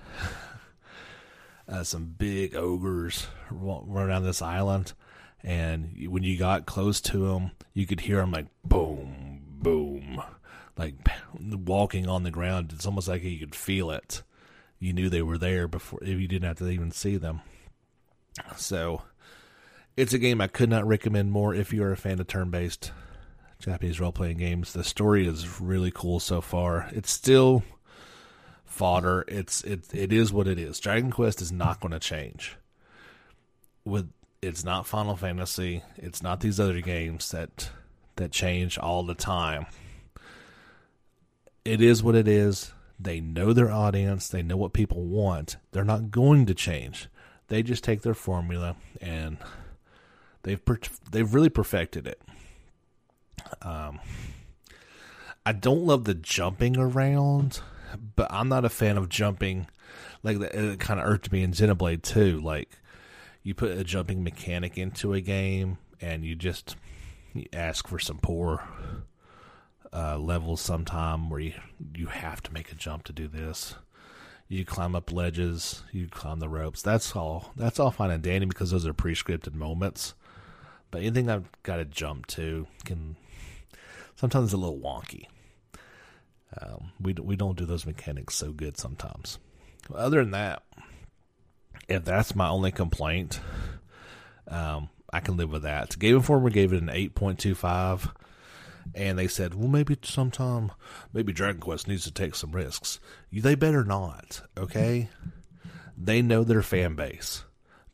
uh, 1.69 1.83
some 1.85 2.15
big 2.17 2.55
ogres 2.55 3.27
running 3.51 3.97
around 3.97 4.25
this 4.25 4.43
island, 4.43 4.93
and 5.43 5.95
when 6.09 6.23
you 6.23 6.39
got 6.39 6.67
close 6.67 7.01
to 7.03 7.29
them, 7.29 7.53
you 7.75 7.87
could 7.87 8.01
hear 8.01 8.19
them 8.19 8.33
like 8.33 8.47
boom, 8.65 9.43
boom, 9.59 10.23
like 10.77 10.95
walking 11.41 12.09
on 12.09 12.23
the 12.23 12.31
ground. 12.31 12.73
It's 12.75 12.87
almost 12.87 13.09
like 13.09 13.23
you 13.23 13.39
could 13.39 13.55
feel 13.55 13.91
it. 13.91 14.23
You 14.79 14.93
knew 14.93 15.09
they 15.09 15.23
were 15.23 15.39
there 15.39 15.69
before 15.69 16.01
if 16.03 16.19
you 16.19 16.27
didn't 16.27 16.49
have 16.49 16.59
to 16.59 16.69
even 16.69 16.91
see 16.91 17.17
them. 17.17 17.43
So, 18.57 19.03
it's 19.97 20.13
a 20.13 20.19
game 20.19 20.41
I 20.41 20.49
could 20.49 20.71
not 20.71 20.87
recommend 20.87 21.31
more 21.31 21.55
if 21.55 21.73
you 21.73 21.85
are 21.85 21.93
a 21.93 21.97
fan 21.97 22.19
of 22.19 22.27
turn-based 22.27 22.91
Japanese 23.59 24.01
role-playing 24.01 24.39
games. 24.39 24.73
The 24.73 24.83
story 24.83 25.27
is 25.27 25.61
really 25.61 25.93
cool 25.95 26.19
so 26.19 26.41
far. 26.41 26.89
It's 26.93 27.11
still 27.11 27.63
fodder. 28.73 29.25
It's 29.29 29.63
it 29.65 29.93
it 29.93 30.13
is 30.13 30.33
what 30.33 30.49
it 30.49 30.59
is. 30.59 30.81
Dragon 30.81 31.11
Quest 31.11 31.43
is 31.43 31.53
not 31.53 31.81
going 31.81 31.93
to 31.93 32.01
change. 32.01 32.57
With 33.85 34.11
it's 34.41 34.65
not 34.65 34.87
Final 34.87 35.15
Fantasy. 35.17 35.83
It's 35.97 36.23
not 36.23 36.41
these 36.41 36.59
other 36.59 36.81
games 36.81 37.31
that 37.31 37.71
that 38.17 38.33
change 38.33 38.79
all 38.79 39.03
the 39.03 39.15
time. 39.15 39.67
It 41.65 41.81
is 41.81 42.03
what 42.03 42.15
it 42.15 42.27
is. 42.27 42.73
They 42.99 43.21
know 43.21 43.53
their 43.53 43.71
audience. 43.71 44.29
They 44.29 44.43
know 44.43 44.57
what 44.57 44.73
people 44.73 45.05
want. 45.05 45.57
They're 45.73 45.85
not 45.85 46.11
going 46.11 46.47
to 46.47 46.55
change. 46.55 47.09
They 47.49 47.63
just 47.63 47.85
take 47.85 48.03
their 48.03 48.15
formula 48.15 48.77
and 49.01 49.37
they've 50.43 50.65
per- 50.65 50.81
they've 51.11 51.35
really 51.35 51.51
perfected 51.51 52.07
it. 52.07 52.21
Um, 53.61 54.01
I 55.45 55.53
don't 55.53 55.85
love 55.85 56.05
the 56.05 56.15
jumping 56.15 56.77
around, 56.79 57.61
but 58.17 58.29
I'm 58.31 58.49
not 58.49 58.65
a 58.65 58.69
fan 58.69 58.97
of 58.97 59.09
jumping. 59.09 59.67
Like 60.23 60.41
it 60.41 60.81
kind 60.81 61.01
of 61.01 61.07
irked 61.07 61.33
me 61.33 61.43
in 61.43 61.53
Xenoblade 61.53 62.03
too. 62.03 62.41
Like 62.41 62.79
you 63.43 63.55
put 63.55 63.77
a 63.77 63.85
jumping 63.85 64.23
mechanic 64.23 64.79
into 64.79 65.13
a 65.15 65.21
game 65.21 65.79
and 66.01 66.25
you 66.25 66.35
just 66.35 66.77
you 67.35 67.47
ask 67.53 67.89
for 67.89 67.99
some 67.99 68.19
poor 68.19 68.63
uh, 69.93 70.19
levels 70.19 70.61
sometime 70.61 71.31
where 71.31 71.41
you 71.41 71.53
you 71.95 72.07
have 72.07 72.43
to 72.43 72.53
make 72.53 72.73
a 72.73 72.75
jump 72.75 73.05
to 73.05 73.13
do 73.13 73.29
this. 73.29 73.75
You 74.49 74.65
climb 74.67 74.95
up 74.95 75.11
ledges, 75.11 75.83
you 75.93 76.09
climb 76.09 76.41
the 76.41 76.49
ropes. 76.49 76.83
That's 76.83 77.17
all. 77.17 77.53
That's 77.57 77.81
all 77.81 77.91
fine 77.91 78.11
and 78.11 78.23
dandy 78.23 78.47
because 78.47 78.71
those 78.71 78.87
are 78.87 78.93
pre-scripted 78.93 79.55
moments. 79.55 80.15
But 80.91 81.01
anything 81.01 81.31
I've 81.31 81.49
got 81.63 81.77
to 81.77 81.87
jump 81.87 82.27
to 82.29 82.67
can 82.85 83.17
sometimes 84.15 84.53
a 84.53 84.59
little 84.59 84.79
wonky. 84.79 85.27
Um, 86.61 86.93
we 87.01 87.15
we 87.15 87.37
don't 87.37 87.57
do 87.57 87.65
those 87.65 87.87
mechanics 87.87 88.35
so 88.35 88.53
good 88.53 88.77
sometimes. 88.77 89.39
Other 89.95 90.21
than 90.21 90.33
that, 90.33 90.63
if 91.89 92.05
that's 92.05 92.35
my 92.35 92.49
only 92.49 92.71
complaint, 92.71 93.41
um, 94.49 94.91
I 95.13 95.21
can 95.21 95.37
live 95.37 95.51
with 95.51 95.63
that. 95.63 95.99
Game 95.99 96.17
Informer 96.17 96.51
gave 96.51 96.73
it 96.73 96.83
an 96.83 96.91
eight 96.91 97.15
point 97.15 97.39
two 97.39 97.55
five, 97.55 98.13
and 98.95 99.19
they 99.19 99.29
said, 99.29 99.55
well, 99.55 99.69
maybe 99.69 99.97
sometime, 100.03 100.73
maybe 101.13 101.33
Dragon 101.33 101.61
Quest 101.61 101.89
needs 101.89 102.05
to 102.05 102.11
take 102.11 102.35
some 102.35 102.53
risks. 102.53 103.01
They 103.33 103.55
better 103.55 103.85
not. 103.85 104.43
Okay, 104.57 105.09
they 105.97 106.21
know 106.21 106.45
their 106.45 106.63
fan 106.63 106.95
base. 106.95 107.45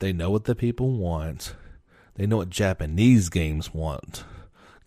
They 0.01 0.13
know 0.13 0.31
what 0.31 0.45
the 0.45 0.55
people 0.55 0.97
want. 0.97 1.55
They 2.15 2.27
know 2.27 2.39
what 2.39 2.51
Japanese 2.51 3.29
games 3.29 3.73
want 3.73 4.25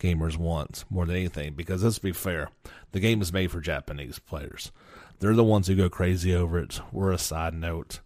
gamers 0.02 0.36
want 0.36 0.84
more 0.90 1.06
than 1.06 1.16
anything. 1.16 1.54
Because 1.54 1.84
let's 1.84 1.98
be 1.98 2.12
fair, 2.12 2.50
the 2.90 3.00
game 3.00 3.22
is 3.22 3.32
made 3.32 3.50
for 3.50 3.60
Japanese 3.60 4.18
players. 4.18 4.72
They're 5.20 5.34
the 5.34 5.44
ones 5.44 5.68
who 5.68 5.76
go 5.76 5.88
crazy 5.88 6.34
over 6.34 6.58
it. 6.58 6.80
We're 6.90 7.12
a 7.12 7.18
side 7.18 7.54
note. 7.54 8.00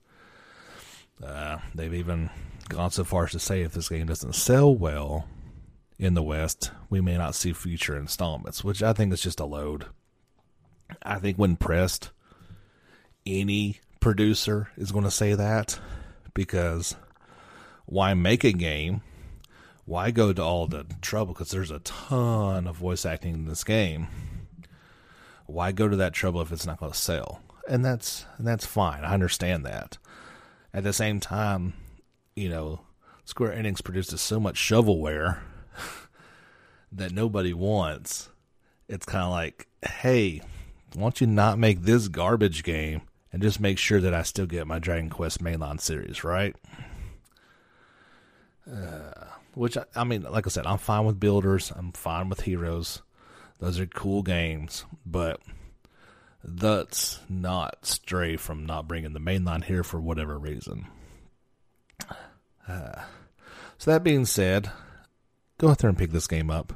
Uh, 1.25 1.59
they've 1.75 1.95
even 1.95 2.31
gone 2.69 2.91
so 2.91 3.05
far 3.05 3.25
as 3.25 3.33
to 3.33 3.39
say 3.39 3.63
if 3.63 3.73
this 3.73 3.89
game 3.89 4.07
doesn't 4.07 4.35
sell 4.35 4.75
well 4.75 5.27
in 5.99 6.13
the 6.13 6.23
West, 6.23 6.73
we 6.91 7.01
may 7.01 7.17
not 7.17 7.35
see 7.35 7.55
future 7.55 7.97
installments, 7.97 8.63
which 8.63 8.83
I 8.83 8.93
think 8.93 9.13
is 9.13 9.23
just 9.23 9.41
a 9.41 9.47
load. 9.47 9.87
I 11.03 11.19
think 11.19 11.39
when 11.39 11.57
pressed, 11.57 12.11
any 13.25 13.81
producer 14.01 14.69
is 14.77 14.93
going 14.93 15.05
to 15.05 15.11
say 15.11 15.35
that 15.35 15.81
because 16.35 16.97
why 17.87 18.13
make 18.13 18.45
a 18.45 18.53
game 18.53 19.01
why 19.87 20.11
go 20.11 20.33
to 20.33 20.43
all 20.43 20.67
the 20.67 20.85
trouble? 21.01 21.33
Because 21.33 21.51
there's 21.51 21.71
a 21.71 21.79
ton 21.79 22.67
of 22.67 22.77
voice 22.77 23.07
acting 23.07 23.35
in 23.35 23.47
this 23.47 23.65
game. 23.65 24.09
Why 25.47 25.71
go 25.71 25.89
to 25.89 25.97
that 25.97 26.13
trouble 26.13 26.43
if 26.43 26.51
it's 26.51 26.67
not 26.67 26.81
going 26.81 26.93
to 26.93 26.99
sell? 26.99 27.41
And 27.69 27.85
that's 27.85 28.27
and 28.37 28.47
that's 28.47 28.67
fine. 28.67 29.05
I 29.05 29.15
understand 29.15 29.65
that. 29.65 29.99
At 30.75 30.83
the 30.83 30.93
same 30.93 31.21
time, 31.21 31.75
you 32.35 32.49
know, 32.49 32.81
Square 33.25 33.53
Enix 33.57 33.83
produces 33.83 34.21
so 34.21 34.39
much 34.39 34.57
shovelware 34.57 35.39
that 36.93 37.13
nobody 37.13 37.55
wants. 37.55 38.29
It's 38.89 39.07
kind 39.07 39.25
of 39.25 39.31
like, 39.31 39.69
hey, 39.83 40.43
why 40.95 41.03
don't 41.03 41.21
you 41.21 41.27
not 41.29 41.59
make 41.59 41.83
this 41.83 42.09
garbage 42.09 42.63
game 42.63 43.03
and 43.33 43.43
just 43.43 43.61
make 43.61 43.79
sure 43.79 44.01
that 44.01 44.15
I 44.15 44.23
still 44.23 44.47
get 44.47 44.67
my 44.67 44.79
Dragon 44.79 45.11
Quest 45.11 45.43
mainline 45.43 45.81
series, 45.81 46.25
right? 46.25 46.57
Uh, 48.71 49.26
which 49.57 49.79
I, 49.95 50.05
mean, 50.05 50.23
like 50.23 50.47
I 50.47 50.51
said, 50.51 50.67
I'm 50.67 50.77
fine 50.77 51.07
with 51.07 51.19
builders. 51.19 51.73
I'm 51.75 51.93
fine 51.93 52.29
with 52.29 52.43
heroes. 52.43 53.01
Those 53.59 53.81
are 53.81 53.87
cool 53.87 54.23
games, 54.23 54.85
but 55.07 55.41
that's 56.45 57.19
not 57.31 57.87
stray 57.87 58.37
from 58.37 58.67
not 58.67 58.87
bringing 58.87 59.15
the 59.15 59.19
mainline 59.19 59.65
here 59.65 59.83
for 59.83 59.99
whatever 59.99 60.39
reason. 60.39 60.87
Uh, 62.69 63.01
so 63.79 63.91
that 63.91 64.05
being 64.05 64.27
said, 64.27 64.71
go 65.57 65.71
out 65.71 65.79
there 65.79 65.89
and 65.89 65.99
pick 65.99 66.11
this 66.11 66.27
game 66.27 66.51
up. 66.51 66.75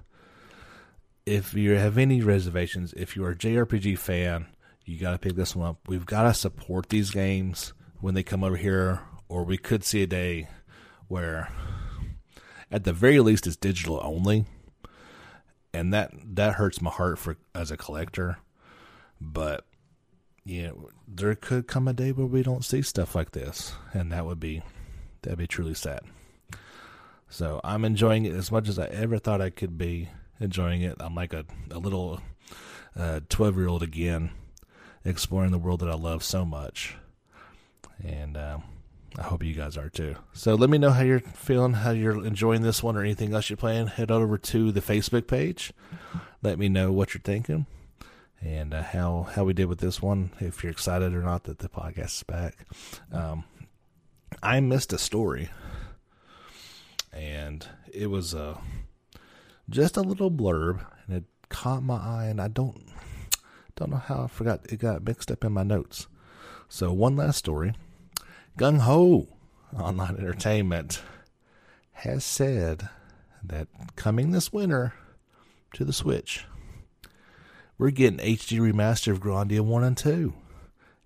If 1.26 1.52
you 1.52 1.72
have 1.72 1.98
any 1.98 2.22
reservations, 2.22 2.94
if 2.94 3.14
you're 3.14 3.32
a 3.32 3.36
JRPG 3.36 3.98
fan, 3.98 4.46
you 4.86 4.98
got 4.98 5.12
to 5.12 5.18
pick 5.18 5.36
this 5.36 5.54
one 5.54 5.68
up. 5.68 5.86
We've 5.86 6.06
got 6.06 6.22
to 6.22 6.32
support 6.32 6.88
these 6.88 7.10
games 7.10 7.74
when 8.00 8.14
they 8.14 8.22
come 8.22 8.42
over 8.42 8.56
here, 8.56 9.02
or 9.28 9.44
we 9.44 9.58
could 9.58 9.84
see 9.84 10.02
a 10.02 10.06
day 10.06 10.48
where 11.08 11.52
at 12.70 12.84
the 12.84 12.92
very 12.92 13.20
least 13.20 13.46
it's 13.46 13.56
digital 13.56 14.00
only. 14.02 14.44
And 15.72 15.92
that 15.92 16.12
that 16.24 16.54
hurts 16.54 16.80
my 16.80 16.90
heart 16.90 17.18
for 17.18 17.36
as 17.54 17.70
a 17.70 17.76
collector. 17.76 18.38
But 19.20 19.64
know 20.46 20.88
there 21.06 21.34
could 21.34 21.66
come 21.66 21.86
a 21.86 21.92
day 21.92 22.12
where 22.12 22.26
we 22.26 22.42
don't 22.42 22.64
see 22.64 22.82
stuff 22.82 23.14
like 23.14 23.32
this. 23.32 23.72
And 23.92 24.12
that 24.12 24.26
would 24.26 24.40
be 24.40 24.62
that'd 25.22 25.38
be 25.38 25.46
truly 25.46 25.74
sad. 25.74 26.00
So 27.28 27.60
i'm 27.62 27.84
enjoying 27.84 28.24
it 28.24 28.34
as 28.34 28.50
much 28.50 28.68
as 28.68 28.76
i 28.76 28.86
ever 28.86 29.18
thought 29.18 29.40
i 29.40 29.50
could 29.50 29.78
be 29.78 30.08
enjoying 30.40 30.82
it. 30.82 30.96
I'm 30.98 31.14
like 31.14 31.32
a, 31.32 31.44
a 31.70 31.78
little 31.78 32.20
12 32.96 33.40
uh, 33.40 33.58
year 33.58 33.68
old 33.68 33.82
again 33.82 34.30
exploring 35.04 35.52
the 35.52 35.58
world 35.58 35.80
that 35.80 35.90
i 35.90 35.94
love 35.94 36.24
so 36.24 36.44
much. 36.44 36.96
And 38.02 38.36
um, 38.36 38.62
I 39.18 39.22
hope 39.22 39.42
you 39.42 39.54
guys 39.54 39.76
are 39.76 39.88
too. 39.88 40.16
So 40.32 40.54
let 40.54 40.70
me 40.70 40.78
know 40.78 40.90
how 40.90 41.02
you're 41.02 41.20
feeling, 41.20 41.74
how 41.74 41.90
you're 41.90 42.24
enjoying 42.24 42.62
this 42.62 42.82
one, 42.82 42.96
or 42.96 43.02
anything 43.02 43.34
else 43.34 43.50
you're 43.50 43.56
playing. 43.56 43.88
Head 43.88 44.10
over 44.10 44.38
to 44.38 44.72
the 44.72 44.80
Facebook 44.80 45.26
page. 45.26 45.72
Let 46.42 46.58
me 46.58 46.68
know 46.68 46.92
what 46.92 47.12
you're 47.12 47.20
thinking 47.20 47.66
and 48.42 48.72
uh, 48.72 48.82
how 48.82 49.28
how 49.34 49.44
we 49.44 49.52
did 49.52 49.66
with 49.66 49.80
this 49.80 50.00
one. 50.00 50.30
If 50.38 50.62
you're 50.62 50.72
excited 50.72 51.14
or 51.14 51.22
not 51.22 51.44
that 51.44 51.58
the 51.58 51.68
podcast 51.68 52.18
is 52.18 52.22
back. 52.22 52.66
Um, 53.12 53.44
I 54.42 54.60
missed 54.60 54.92
a 54.92 54.98
story, 54.98 55.50
and 57.12 57.66
it 57.92 58.06
was 58.06 58.34
uh, 58.34 58.58
just 59.68 59.96
a 59.96 60.02
little 60.02 60.30
blurb, 60.30 60.84
and 61.06 61.16
it 61.16 61.24
caught 61.48 61.82
my 61.82 61.96
eye, 61.96 62.26
and 62.26 62.40
I 62.40 62.48
don't 62.48 62.80
don't 63.76 63.90
know 63.90 63.96
how 63.96 64.24
I 64.24 64.26
forgot 64.28 64.60
it 64.70 64.78
got 64.78 65.04
mixed 65.04 65.30
up 65.30 65.44
in 65.44 65.52
my 65.52 65.62
notes. 65.62 66.06
So 66.68 66.92
one 66.92 67.16
last 67.16 67.38
story 67.38 67.74
Gung 68.60 68.80
Ho 68.80 69.26
Online 69.74 70.16
Entertainment 70.18 71.00
has 71.92 72.22
said 72.22 72.90
that 73.42 73.68
coming 73.96 74.32
this 74.32 74.52
winter 74.52 74.92
to 75.72 75.82
the 75.82 75.94
Switch, 75.94 76.44
we're 77.78 77.90
getting 77.90 78.18
HD 78.18 78.60
remaster 78.60 79.12
of 79.12 79.20
Grandia 79.20 79.62
1 79.62 79.82
and 79.82 79.96
2. 79.96 80.34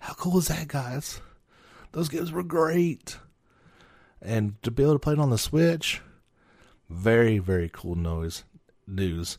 How 0.00 0.14
cool 0.14 0.38
is 0.38 0.48
that, 0.48 0.66
guys? 0.66 1.20
Those 1.92 2.09
games 2.09 2.32
were 2.32 2.42
great. 2.42 3.18
And 4.20 4.61
to 4.64 4.72
be 4.72 4.82
able 4.82 4.94
to 4.94 4.98
play 4.98 5.12
it 5.12 5.20
on 5.20 5.30
the 5.30 5.38
Switch, 5.38 6.02
very, 6.90 7.38
very 7.38 7.70
cool 7.72 7.94
noise 7.94 8.42
news. 8.88 9.38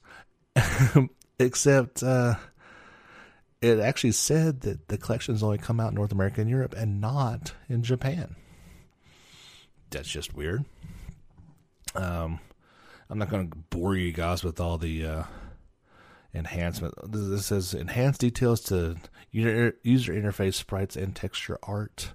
Except 1.37 2.01
uh, 2.01 2.35
it 3.65 3.79
actually 3.79 4.11
said 4.11 4.61
that 4.61 4.87
the 4.89 4.97
collections 4.97 5.41
only 5.41 5.57
come 5.57 5.79
out 5.79 5.89
in 5.89 5.95
North 5.95 6.11
America 6.11 6.41
and 6.41 6.49
Europe 6.49 6.75
and 6.77 7.01
not 7.01 7.53
in 7.67 7.81
Japan. 7.81 8.35
That's 9.89 10.09
just 10.09 10.35
weird. 10.35 10.65
Um, 11.95 12.39
I'm 13.09 13.17
not 13.17 13.29
going 13.29 13.49
to 13.49 13.57
bore 13.69 13.95
you 13.95 14.11
guys 14.11 14.43
with 14.43 14.59
all 14.59 14.77
the 14.77 15.05
uh, 15.05 15.23
enhancement. 16.33 16.93
This 17.11 17.47
says 17.47 17.73
enhanced 17.73 18.21
details 18.21 18.61
to 18.65 18.97
user 19.31 19.73
interface 19.83 20.55
sprites 20.55 20.95
and 20.95 21.15
texture 21.15 21.57
art, 21.63 22.13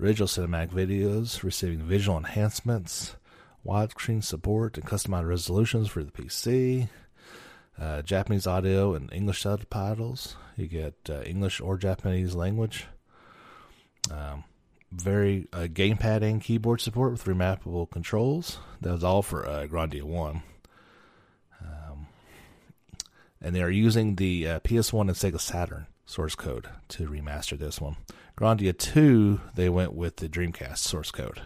original 0.00 0.28
cinematic 0.28 0.70
videos 0.70 1.42
receiving 1.42 1.82
visual 1.82 2.16
enhancements, 2.16 3.16
widescreen 3.66 4.24
support 4.24 4.78
and 4.78 4.86
customized 4.86 5.28
resolutions 5.28 5.88
for 5.88 6.02
the 6.02 6.12
PC, 6.12 6.88
uh, 7.80 8.02
Japanese 8.02 8.46
audio 8.46 8.94
and 8.94 9.12
English 9.12 9.42
subtitles. 9.42 10.36
You 10.56 10.66
get 10.66 10.94
uh, 11.08 11.22
English 11.22 11.60
or 11.60 11.76
Japanese 11.76 12.34
language. 12.34 12.86
Um, 14.10 14.44
very 14.90 15.46
uh, 15.52 15.68
gamepad 15.70 16.22
and 16.22 16.40
keyboard 16.40 16.80
support 16.80 17.12
with 17.12 17.24
remappable 17.24 17.90
controls. 17.90 18.58
That 18.80 18.92
was 18.92 19.04
all 19.04 19.22
for 19.22 19.46
uh, 19.46 19.66
Grandia 19.66 20.02
1. 20.02 20.42
Um, 21.62 22.06
and 23.40 23.54
they 23.54 23.62
are 23.62 23.70
using 23.70 24.16
the 24.16 24.48
uh, 24.48 24.60
PS1 24.60 25.02
and 25.02 25.10
Sega 25.10 25.40
Saturn. 25.40 25.86
source 26.06 26.34
code 26.34 26.68
to 26.88 27.08
remaster 27.08 27.58
this 27.58 27.80
one. 27.80 27.96
Grandia 28.36 28.76
2, 28.76 29.40
they 29.54 29.68
went 29.68 29.92
with 29.92 30.16
the 30.16 30.28
Dreamcast 30.28 30.78
source 30.78 31.10
code. 31.10 31.42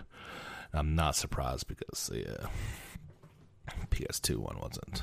I'm 0.73 0.95
not 0.95 1.17
surprised 1.17 1.67
because 1.67 2.07
the 2.07 2.45
uh, 2.45 2.47
PS2 3.91 4.37
one 4.37 4.59
wasn't 4.61 5.03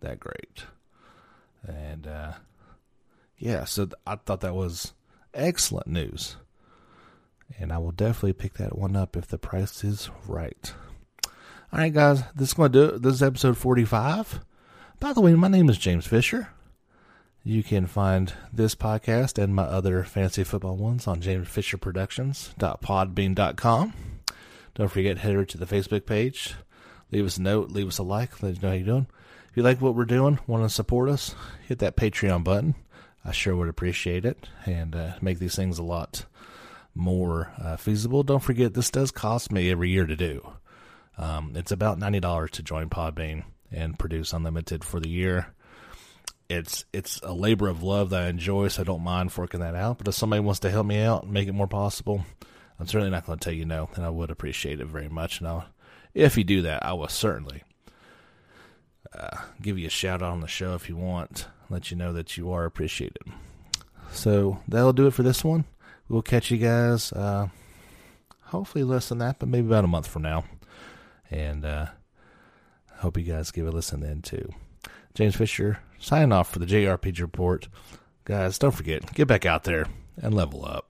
that 0.00 0.20
great. 0.20 0.64
And 1.66 2.06
uh, 2.06 2.32
yeah, 3.38 3.64
so 3.64 3.86
th- 3.86 3.94
I 4.06 4.16
thought 4.16 4.40
that 4.40 4.54
was 4.54 4.92
excellent 5.34 5.88
news. 5.88 6.36
And 7.58 7.72
I 7.72 7.78
will 7.78 7.92
definitely 7.92 8.32
pick 8.32 8.54
that 8.54 8.78
one 8.78 8.96
up 8.96 9.16
if 9.16 9.28
the 9.28 9.38
price 9.38 9.84
is 9.84 10.10
right. 10.26 10.72
All 11.72 11.78
right, 11.80 11.92
guys, 11.92 12.22
this 12.34 12.48
is 12.48 12.54
going 12.54 12.72
to 12.72 12.78
do 12.78 12.84
it. 12.94 13.02
This 13.02 13.14
is 13.14 13.22
episode 13.22 13.56
45. 13.56 14.40
By 14.98 15.12
the 15.12 15.20
way, 15.20 15.34
my 15.34 15.48
name 15.48 15.68
is 15.68 15.78
James 15.78 16.06
Fisher. 16.06 16.48
You 17.44 17.62
can 17.62 17.86
find 17.86 18.32
this 18.52 18.74
podcast 18.74 19.40
and 19.40 19.54
my 19.54 19.62
other 19.62 20.02
fantasy 20.02 20.42
football 20.42 20.76
ones 20.76 21.06
on 21.06 21.20
jamesfisherproductions.podbean.com. 21.20 23.92
Don't 24.74 24.88
forget, 24.88 25.18
head 25.18 25.34
over 25.34 25.44
to 25.44 25.58
the 25.58 25.66
Facebook 25.66 26.06
page. 26.06 26.54
Leave 27.12 27.24
us 27.24 27.36
a 27.36 27.42
note, 27.42 27.70
leave 27.70 27.86
us 27.86 27.98
a 27.98 28.02
like, 28.02 28.42
let 28.42 28.56
us 28.56 28.62
know 28.62 28.70
how 28.70 28.74
you're 28.74 28.84
doing. 28.84 29.06
You 29.56 29.62
like 29.62 29.80
what 29.80 29.94
we're 29.94 30.04
doing, 30.04 30.38
want 30.46 30.64
to 30.64 30.68
support 30.68 31.08
us, 31.08 31.34
hit 31.66 31.78
that 31.78 31.96
Patreon 31.96 32.44
button. 32.44 32.74
I 33.24 33.32
sure 33.32 33.56
would 33.56 33.70
appreciate 33.70 34.26
it 34.26 34.50
and 34.66 34.94
uh, 34.94 35.14
make 35.22 35.38
these 35.38 35.56
things 35.56 35.78
a 35.78 35.82
lot 35.82 36.26
more 36.94 37.52
uh, 37.58 37.76
feasible. 37.76 38.22
Don't 38.22 38.42
forget, 38.42 38.74
this 38.74 38.90
does 38.90 39.10
cost 39.10 39.50
me 39.50 39.70
every 39.70 39.88
year 39.88 40.04
to 40.04 40.14
do. 40.14 40.46
Um, 41.16 41.52
it's 41.56 41.72
about 41.72 41.98
ninety 41.98 42.20
dollars 42.20 42.50
to 42.52 42.62
join 42.62 42.90
Podbean 42.90 43.44
and 43.72 43.98
produce 43.98 44.34
unlimited 44.34 44.84
for 44.84 45.00
the 45.00 45.08
year. 45.08 45.54
It's 46.50 46.84
it's 46.92 47.18
a 47.22 47.32
labor 47.32 47.68
of 47.68 47.82
love 47.82 48.10
that 48.10 48.24
I 48.24 48.28
enjoy, 48.28 48.68
so 48.68 48.82
I 48.82 48.84
don't 48.84 49.02
mind 49.02 49.32
forking 49.32 49.60
that 49.60 49.74
out. 49.74 49.96
But 49.96 50.08
if 50.08 50.14
somebody 50.14 50.40
wants 50.40 50.60
to 50.60 50.70
help 50.70 50.86
me 50.86 51.00
out 51.00 51.22
and 51.22 51.32
make 51.32 51.48
it 51.48 51.54
more 51.54 51.66
possible, 51.66 52.26
I'm 52.78 52.86
certainly 52.86 53.10
not 53.10 53.24
going 53.24 53.38
to 53.38 53.42
tell 53.42 53.54
you 53.54 53.64
no, 53.64 53.88
and 53.94 54.04
I 54.04 54.10
would 54.10 54.30
appreciate 54.30 54.82
it 54.82 54.86
very 54.86 55.08
much. 55.08 55.40
And 55.40 55.62
if 56.12 56.36
you 56.36 56.44
do 56.44 56.60
that, 56.60 56.84
I 56.84 56.92
will 56.92 57.08
certainly 57.08 57.62
uh, 59.12 59.36
give 59.60 59.78
you 59.78 59.86
a 59.86 59.90
shout 59.90 60.22
out 60.22 60.32
on 60.32 60.40
the 60.40 60.46
show 60.48 60.74
if 60.74 60.88
you 60.88 60.96
want, 60.96 61.46
let 61.68 61.90
you 61.90 61.96
know 61.96 62.12
that 62.12 62.36
you 62.36 62.50
are 62.50 62.64
appreciated. 62.64 63.22
So 64.12 64.60
that'll 64.68 64.92
do 64.92 65.06
it 65.06 65.14
for 65.14 65.22
this 65.22 65.44
one. 65.44 65.64
We'll 66.08 66.22
catch 66.22 66.50
you 66.50 66.58
guys, 66.58 67.12
uh, 67.12 67.48
hopefully 68.44 68.84
less 68.84 69.08
than 69.08 69.18
that, 69.18 69.38
but 69.38 69.48
maybe 69.48 69.66
about 69.66 69.84
a 69.84 69.88
month 69.88 70.06
from 70.06 70.22
now. 70.22 70.44
And 71.30 71.64
uh, 71.64 71.86
hope 72.98 73.18
you 73.18 73.24
guys 73.24 73.50
give 73.50 73.66
a 73.66 73.70
listen 73.70 74.00
then 74.00 74.22
too. 74.22 74.50
James 75.14 75.36
Fisher 75.36 75.80
signing 75.98 76.32
off 76.32 76.50
for 76.50 76.58
the 76.58 76.66
JRPG 76.66 77.20
report. 77.20 77.68
Guys, 78.24 78.58
don't 78.58 78.74
forget, 78.74 79.12
get 79.14 79.28
back 79.28 79.46
out 79.46 79.64
there 79.64 79.86
and 80.20 80.34
level 80.34 80.64
up. 80.64 80.88